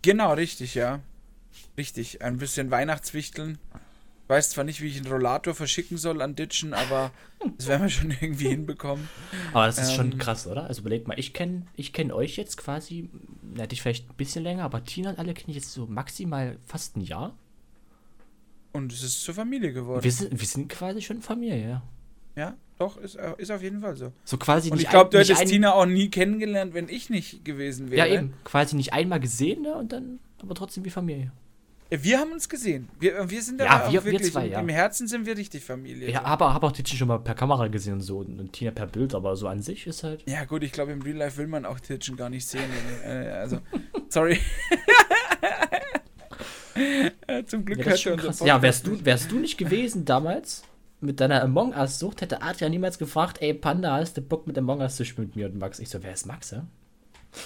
Genau, 0.03 0.33
richtig, 0.35 0.75
ja. 0.75 1.01
Richtig, 1.77 2.23
ein 2.23 2.39
bisschen 2.39 2.71
Weihnachtswichteln. 2.71 3.59
Ich 4.33 4.37
weiß 4.37 4.49
zwar 4.49 4.65
nicht, 4.65 4.81
wie 4.81 4.87
ich 4.87 4.97
einen 4.97 5.13
Rollator 5.13 5.55
verschicken 5.55 5.99
soll 5.99 6.23
an 6.23 6.35
Ditchen, 6.35 6.73
aber 6.73 7.11
das 7.59 7.67
werden 7.67 7.83
wir 7.83 7.91
schon 7.91 8.11
irgendwie 8.23 8.49
hinbekommen. 8.49 9.07
Aber 9.53 9.67
das 9.67 9.77
ist 9.77 9.93
schon 9.93 10.13
Ähm. 10.13 10.19
krass, 10.19 10.47
oder? 10.47 10.65
Also 10.65 10.81
überlegt 10.81 11.07
mal, 11.07 11.19
ich 11.19 11.35
kenne 11.35 11.67
ich 11.77 11.93
kenn 11.93 12.11
euch 12.11 12.37
jetzt 12.37 12.57
quasi, 12.57 13.11
na, 13.43 13.67
dich 13.67 13.83
vielleicht 13.83 14.09
ein 14.09 14.17
bisschen 14.17 14.43
länger, 14.43 14.65
aber 14.65 14.85
Tina 14.85 15.11
und 15.11 15.19
alle 15.19 15.35
kenne 15.35 15.51
ich 15.51 15.57
jetzt 15.57 15.73
so 15.73 15.85
maximal 15.85 16.57
fast 16.65 16.97
ein 16.97 17.03
Jahr. 17.03 17.37
Und 18.73 18.91
es 18.91 19.03
ist 19.03 19.23
zur 19.23 19.35
Familie 19.35 19.75
geworden. 19.75 20.03
Wir 20.03 20.13
sind, 20.13 20.41
wir 20.41 20.47
sind 20.47 20.71
quasi 20.71 21.03
schon 21.03 21.21
Familie, 21.21 21.69
ja. 21.69 21.83
ja, 22.35 22.57
doch, 22.79 22.97
ist, 22.97 23.17
äh, 23.17 23.35
ist 23.37 23.51
auf 23.51 23.63
jeden 23.63 23.83
Fall 23.83 23.97
so. 23.97 24.13
So 24.25 24.39
quasi 24.39 24.71
Und 24.71 24.81
ich 24.81 24.89
glaube, 24.89 25.11
du 25.11 25.19
hättest 25.19 25.45
Tina 25.45 25.75
auch 25.75 25.85
nie 25.85 26.09
kennengelernt, 26.09 26.73
wenn 26.73 26.89
ich 26.89 27.11
nicht 27.11 27.45
gewesen 27.45 27.91
wäre. 27.91 28.09
Ja, 28.09 28.15
eben. 28.15 28.33
Quasi 28.45 28.77
nicht 28.77 28.95
einmal 28.95 29.21
gesehen, 29.21 29.61
ne? 29.61 29.75
Und 29.75 29.93
dann 29.93 30.21
aber 30.41 30.55
trotzdem 30.55 30.87
wie 30.87 30.91
Familie. 30.91 31.33
Ja, 31.93 32.03
Wir 32.03 32.19
haben 32.21 32.33
uns 32.33 32.49
gesehen. 32.49 32.89
Wir, 32.99 33.29
wir 33.29 33.43
sind 33.43 33.61
Ja, 33.61 33.85
wir- 33.87 33.93
wir 34.05 34.13
wirklich, 34.13 34.33
zwei, 34.33 34.47
im, 34.47 34.53
ja. 34.53 34.61
im 34.61 34.69
Herzen 34.71 35.07
sind 35.07 35.27
wir 35.27 35.37
richtig 35.37 35.63
Familie. 35.63 36.11
Ja, 36.11 36.23
aber 36.25 36.55
habe 36.55 36.67
auch 36.67 36.73
Titchen 36.73 36.97
schon 36.99 37.09
mal 37.09 37.19
per 37.19 37.35
Kamera 37.35 37.69
gesehen 37.69 37.95
und 37.95 38.01
so 38.01 38.19
und, 38.19 38.51
Tina 38.53 38.71
per 38.71 38.87
Bild, 38.87 39.15
aber 39.15 39.37
so 39.37 39.47
an 39.47 39.61
sich 39.61 39.87
ist 39.87 40.03
halt. 40.03 40.23
Ja, 40.27 40.45
gut, 40.45 40.63
ich 40.63 40.73
glaube, 40.73 40.93
im 40.93 41.03
Real 41.03 41.17
Life 41.19 41.37
will 41.37 41.49
man 41.49 41.67
auch 41.67 41.79
Titchen 41.81 42.17
gar 42.17 42.31
nicht 42.31 42.47
sehen. 42.47 42.65
äh, 43.05 43.09
also, 43.09 43.59
sorry. 44.09 44.39
Äh, 47.27 47.45
Zum 47.45 47.67
Glück 47.67 47.81
Ja, 47.81 47.85
hört 47.85 48.01
schon 48.01 48.19
er 48.19 48.47
Ja, 48.47 48.63
wärst 48.63 48.87
du, 48.87 49.05
wärst 49.05 49.31
du 49.31 49.39
nicht 49.39 49.59
gewesen 49.59 50.07
damals 50.07 50.63
mit 51.01 51.21
deiner 51.21 51.43
Among 51.43 51.75
Us-Sucht, 51.75 52.23
hätte 52.23 52.41
Adrian 52.41 52.71
niemals 52.71 52.99
gefragt, 52.99 53.43
ey 53.43 53.53
Panda, 53.53 53.95
hast 53.97 54.17
du 54.17 54.23
Bock 54.23 54.47
mit 54.47 54.57
Among 54.57 54.81
Us 54.81 54.97
zu 54.97 55.05
spielen 55.05 55.27
mit 55.29 55.37
mir 55.37 55.47
und 55.47 55.59
Max? 55.59 55.79
Ich 55.81 55.91
so, 55.91 56.03
wer 56.03 56.15
ist 56.15 56.25
Max, 56.27 56.51
ja? 56.53 56.67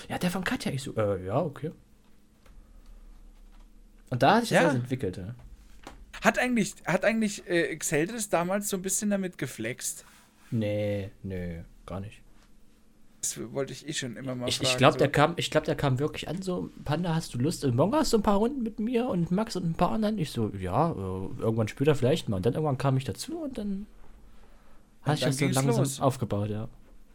Ja, 0.09 0.19
der 0.19 0.31
von 0.31 0.45
Katja. 0.45 0.71
Ich 0.71 0.83
so, 0.83 0.95
äh, 0.97 1.25
ja, 1.27 1.41
okay. 1.41 1.73
Und 4.11 4.23
da 4.23 4.37
hat 4.37 4.41
sich 4.43 4.51
das 4.51 4.63
Ja. 4.63 4.69
alles 4.69 4.81
entwickelt, 4.83 5.17
ja. 5.17 5.35
Hat 6.23 6.39
eigentlich, 6.39 6.75
hat 6.87 7.05
eigentlich 7.05 7.47
äh, 7.49 7.77
Xeldris 7.77 8.29
damals 8.29 8.69
so 8.69 8.77
ein 8.77 8.83
bisschen 8.83 9.11
damit 9.11 9.39
geflext? 9.39 10.05
Nee, 10.51 11.11
nee, 11.23 11.63
gar 11.87 12.01
nicht. 12.01 12.21
Das 13.21 13.39
wollte 13.53 13.73
ich 13.73 13.89
eh 13.89 13.93
schon 13.93 14.17
immer 14.17 14.35
mal 14.37 14.49
Ich, 14.49 14.59
fragen. 14.59 14.71
ich 14.71 14.77
glaube, 14.77 14.93
so. 14.93 14.99
der 14.99 15.09
kam, 15.11 15.35
ich 15.37 15.51
glaube, 15.51 15.67
der 15.67 15.75
kam 15.75 15.99
wirklich 15.99 16.29
an, 16.29 16.43
so, 16.43 16.71
Panda, 16.85 17.15
hast 17.15 17.35
du 17.35 17.39
Lust, 17.39 17.65
Among 17.65 17.93
Us 17.93 18.11
so 18.11 18.19
ein 18.19 18.23
paar 18.23 18.37
Runden 18.37 18.63
mit 18.63 18.79
mir 18.79 19.09
und 19.09 19.31
Max 19.33 19.57
und 19.57 19.65
ein 19.69 19.75
paar 19.75 19.91
anderen? 19.91 20.19
Ich 20.19 20.31
so, 20.31 20.51
ja, 20.59 20.91
äh, 20.93 20.95
irgendwann 20.95 21.69
später 21.69 21.95
vielleicht 21.97 22.29
mal. 22.29 22.37
Und 22.37 22.47
dann 22.47 22.55
irgendwann 22.55 22.79
kam 22.79 22.97
ich 22.97 23.05
dazu 23.05 23.39
und 23.39 23.59
dann 23.59 23.87
hat 25.03 25.19
sich 25.19 25.23
dann 25.23 25.31
das 25.31 25.39
so 25.39 25.61
langsam 25.61 25.77
los. 25.85 26.01
aufgebaut, 26.01 26.51
ja. 26.51 26.69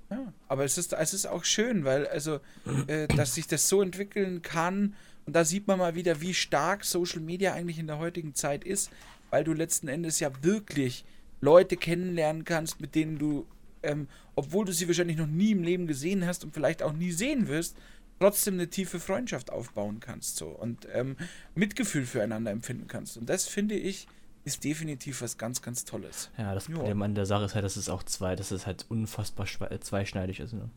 Ja, 0.10 0.34
aber 0.50 0.66
es 0.66 0.78
ist, 0.78 0.92
es 0.92 1.14
ist 1.14 1.26
auch 1.26 1.46
schön, 1.46 1.86
weil, 1.86 2.06
also, 2.08 2.40
äh, 2.88 3.08
dass 3.08 3.36
sich 3.36 3.48
das 3.48 3.70
so 3.70 3.82
entwickeln 3.82 4.42
kann. 4.42 4.94
Und 5.32 5.36
da 5.36 5.46
sieht 5.46 5.66
man 5.66 5.80
mal 5.80 5.96
wieder, 5.96 6.20
wie 6.20 6.34
stark 6.34 6.84
Social 6.84 7.22
Media 7.22 7.54
eigentlich 7.54 7.80
in 7.80 7.88
der 7.88 8.00
heutigen 8.00 8.36
Zeit 8.36 8.66
ist, 8.66 8.92
weil 9.30 9.46
du 9.46 9.54
letzten 9.54 9.88
Endes 9.88 10.20
ja 10.20 10.30
wirklich 10.42 11.06
Leute 11.40 11.78
kennenlernen 11.78 12.44
kannst, 12.44 12.82
mit 12.82 12.96
denen 12.96 13.18
du, 13.18 13.46
ähm, 13.82 14.10
obwohl 14.36 14.66
du 14.66 14.74
sie 14.74 14.90
wahrscheinlich 14.90 15.16
noch 15.16 15.28
nie 15.28 15.52
im 15.52 15.64
Leben 15.64 15.88
gesehen 15.88 16.28
hast 16.28 16.44
und 16.44 16.54
vielleicht 16.54 16.84
auch 16.84 16.92
nie 16.92 17.14
sehen 17.14 17.48
wirst, 17.48 17.78
trotzdem 18.20 18.56
eine 18.56 18.68
tiefe 18.68 19.00
Freundschaft 19.00 19.54
aufbauen 19.54 20.02
kannst 20.02 20.36
so 20.36 20.50
und 20.50 20.86
ähm, 20.92 21.16
Mitgefühl 21.56 22.06
füreinander 22.06 22.52
empfinden 22.52 22.90
kannst. 22.90 23.16
Und 23.16 23.30
das 23.30 23.48
finde 23.48 23.76
ich 23.76 24.10
ist 24.44 24.66
definitiv 24.66 25.22
was 25.22 25.38
ganz, 25.38 25.62
ganz 25.62 25.86
Tolles. 25.86 26.30
Ja, 26.38 26.54
das. 26.54 26.66
Problem 26.66 27.02
an 27.04 27.16
der 27.16 27.26
Sache 27.26 27.46
ist 27.46 27.56
halt, 27.56 27.64
dass 27.64 27.78
es 27.78 27.88
auch 27.88 28.04
zwei, 28.04 28.36
dass 28.36 28.52
es 28.52 28.66
halt 28.66 28.86
unfassbar 28.90 29.48
zweischneidig 29.80 30.42
ist. 30.42 30.52
Ne? 30.52 30.70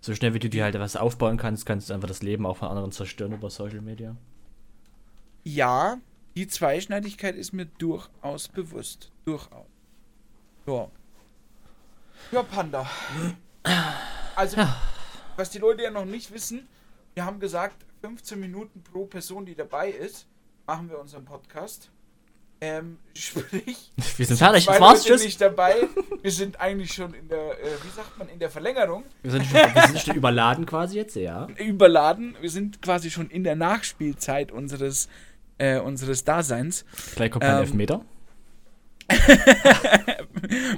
So 0.00 0.14
schnell 0.14 0.32
wie 0.34 0.38
du 0.38 0.48
dir 0.48 0.64
halt 0.64 0.78
was 0.78 0.96
aufbauen 0.96 1.36
kannst, 1.36 1.66
kannst 1.66 1.90
du 1.90 1.94
einfach 1.94 2.08
das 2.08 2.22
Leben 2.22 2.46
auch 2.46 2.56
von 2.56 2.68
anderen 2.68 2.92
zerstören 2.92 3.32
über 3.32 3.50
Social 3.50 3.82
Media. 3.82 4.16
Ja, 5.44 5.98
die 6.36 6.46
Zweischneidigkeit 6.46 7.36
ist 7.36 7.52
mir 7.52 7.66
durchaus 7.66 8.48
bewusst. 8.48 9.10
Durchaus. 9.24 9.66
Ja. 10.66 10.88
Ja, 12.32 12.42
Panda. 12.42 12.88
Also, 14.36 14.56
was 15.36 15.50
die 15.50 15.58
Leute 15.58 15.82
ja 15.82 15.90
noch 15.90 16.04
nicht 16.04 16.32
wissen, 16.32 16.68
wir 17.14 17.24
haben 17.24 17.40
gesagt, 17.40 17.84
15 18.02 18.40
Minuten 18.40 18.82
pro 18.82 19.04
Person, 19.04 19.44
die 19.44 19.54
dabei 19.54 19.90
ist, 19.90 20.26
machen 20.66 20.88
wir 20.88 20.98
unseren 20.98 21.24
Podcast. 21.24 21.90
Ähm, 22.62 22.98
sprich, 23.14 23.90
Wir 24.16 24.26
sind 24.26 24.36
fertig, 24.36 24.66
das 24.66 24.80
war's, 24.80 25.04
tschüss. 25.04 25.24
nicht 25.24 25.40
dabei. 25.40 25.74
Wir 26.20 26.30
sind 26.30 26.60
eigentlich 26.60 26.92
schon 26.92 27.14
in 27.14 27.28
der, 27.28 27.52
äh, 27.52 27.64
wie 27.82 27.90
sagt 27.96 28.18
man, 28.18 28.28
in 28.28 28.38
der 28.38 28.50
Verlängerung. 28.50 29.04
Wir 29.22 29.30
sind, 29.30 29.46
schon, 29.46 29.54
wir 29.54 29.86
sind 29.86 29.98
schon 30.04 30.16
überladen 30.16 30.66
quasi 30.66 30.96
jetzt, 30.96 31.16
ja. 31.16 31.48
Überladen. 31.58 32.36
Wir 32.40 32.50
sind 32.50 32.82
quasi 32.82 33.10
schon 33.10 33.30
in 33.30 33.44
der 33.44 33.56
Nachspielzeit 33.56 34.52
unseres, 34.52 35.08
äh, 35.58 35.78
unseres 35.78 36.24
Daseins. 36.24 36.84
Gleich 37.16 37.30
kommt 37.30 37.44
Ähm, 37.44 37.58
Elfmeter. 37.58 38.04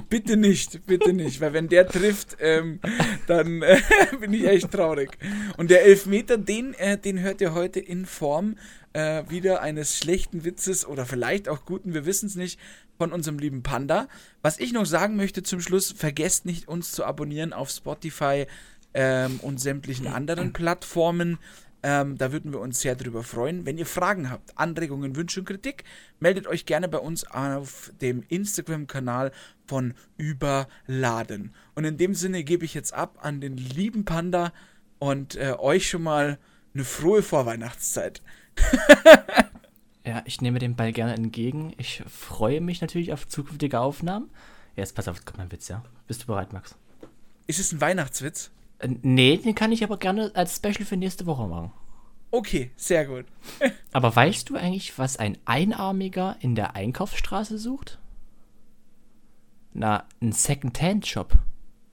Bitte 0.09 0.37
nicht, 0.37 0.85
bitte 0.87 1.13
nicht, 1.13 1.39
weil 1.39 1.53
wenn 1.53 1.67
der 1.67 1.87
trifft, 1.87 2.37
ähm, 2.39 2.79
dann 3.27 3.61
äh, 3.61 3.79
bin 4.19 4.33
ich 4.33 4.45
echt 4.45 4.71
traurig. 4.71 5.17
Und 5.57 5.69
der 5.69 5.83
Elfmeter, 5.85 6.37
den, 6.37 6.73
äh, 6.73 6.97
den 6.97 7.19
hört 7.19 7.41
ihr 7.41 7.53
heute 7.53 7.79
in 7.79 8.05
Form 8.05 8.55
äh, 8.93 9.23
wieder 9.27 9.61
eines 9.61 9.97
schlechten 9.97 10.43
Witzes 10.43 10.85
oder 10.85 11.05
vielleicht 11.05 11.49
auch 11.49 11.65
guten, 11.65 11.93
wir 11.93 12.05
wissen 12.05 12.27
es 12.27 12.35
nicht, 12.35 12.59
von 12.97 13.11
unserem 13.11 13.39
lieben 13.39 13.63
Panda. 13.63 14.07
Was 14.41 14.59
ich 14.59 14.71
noch 14.71 14.85
sagen 14.85 15.15
möchte 15.15 15.43
zum 15.43 15.59
Schluss, 15.59 15.91
vergesst 15.91 16.45
nicht, 16.45 16.67
uns 16.67 16.91
zu 16.91 17.03
abonnieren 17.03 17.53
auf 17.53 17.69
Spotify 17.69 18.45
ähm, 18.93 19.39
und 19.41 19.59
sämtlichen 19.59 20.07
anderen 20.07 20.53
Plattformen. 20.53 21.39
Ähm, 21.85 22.17
da 22.17 22.31
würden 22.31 22.53
wir 22.53 22.61
uns 22.61 22.79
sehr 22.79 22.95
drüber 22.95 23.23
freuen. 23.23 23.65
Wenn 23.65 23.77
ihr 23.77 23.85
Fragen 23.85 24.29
habt, 24.29 24.57
Anregungen, 24.57 25.17
Wünsche 25.17 25.41
und 25.41 25.47
Kritik, 25.47 25.83
meldet 26.19 26.47
euch 26.47 26.65
gerne 26.65 26.87
bei 26.87 26.99
uns 26.99 27.25
auf 27.29 27.91
dem 27.99 28.23
Instagram-Kanal 28.29 29.33
von 29.65 29.93
Überladen. 30.15 31.53
Und 31.75 31.83
in 31.83 31.97
dem 31.97 32.13
Sinne 32.13 32.45
gebe 32.45 32.63
ich 32.63 32.73
jetzt 32.73 32.93
ab 32.93 33.17
an 33.21 33.41
den 33.41 33.57
lieben 33.57 34.05
Panda 34.05 34.53
und 34.99 35.35
äh, 35.35 35.55
euch 35.57 35.89
schon 35.89 36.03
mal 36.03 36.37
eine 36.73 36.85
frohe 36.85 37.21
Vorweihnachtszeit. 37.21 38.21
Ja, 40.05 40.21
ich 40.25 40.41
nehme 40.41 40.59
den 40.59 40.75
Ball 40.75 40.91
gerne 40.91 41.13
entgegen. 41.13 41.73
Ich 41.77 42.03
freue 42.07 42.59
mich 42.59 42.81
natürlich 42.81 43.13
auf 43.13 43.27
zukünftige 43.27 43.79
Aufnahmen. 43.79 44.29
Jetzt 44.75 44.95
pass 44.95 45.07
auf, 45.07 45.23
kommt 45.23 45.37
mein 45.37 45.51
Witz, 45.51 45.69
ja. 45.69 45.81
Bist 46.07 46.23
du 46.23 46.27
bereit, 46.27 46.51
Max? 46.51 46.75
Ist 47.47 47.59
es 47.59 47.71
ein 47.71 47.79
Weihnachtswitz? 47.79 48.51
Äh, 48.79 48.89
nee, 49.01 49.37
den 49.37 49.55
kann 49.55 49.71
ich 49.71 49.83
aber 49.83 49.97
gerne 49.97 50.31
als 50.33 50.57
Special 50.57 50.85
für 50.85 50.97
nächste 50.97 51.25
Woche 51.25 51.47
machen. 51.47 51.71
Okay, 52.31 52.71
sehr 52.75 53.05
gut. 53.05 53.25
Aber 53.93 54.13
weißt 54.15 54.49
du 54.49 54.55
eigentlich, 54.55 54.97
was 54.97 55.17
ein 55.17 55.37
Einarmiger 55.45 56.35
in 56.39 56.55
der 56.55 56.75
Einkaufsstraße 56.75 57.59
sucht? 57.59 57.99
Na, 59.73 60.05
ein 60.21 60.31
Second-Hand-Shop. 60.31 61.33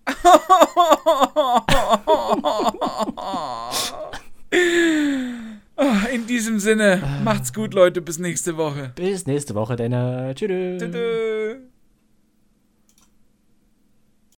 In 6.12 6.27
diesem 6.27 6.59
Sinne, 6.59 7.03
macht's 7.25 7.53
gut, 7.53 7.73
Leute. 7.75 8.01
Bis 8.03 8.19
nächste 8.19 8.57
Woche. 8.57 8.93
Bis 8.97 9.27
nächste 9.27 9.55
Woche, 9.55 9.77
deine. 9.77 10.33
Tschüss. 10.35 10.83
Tschüss. 10.83 11.70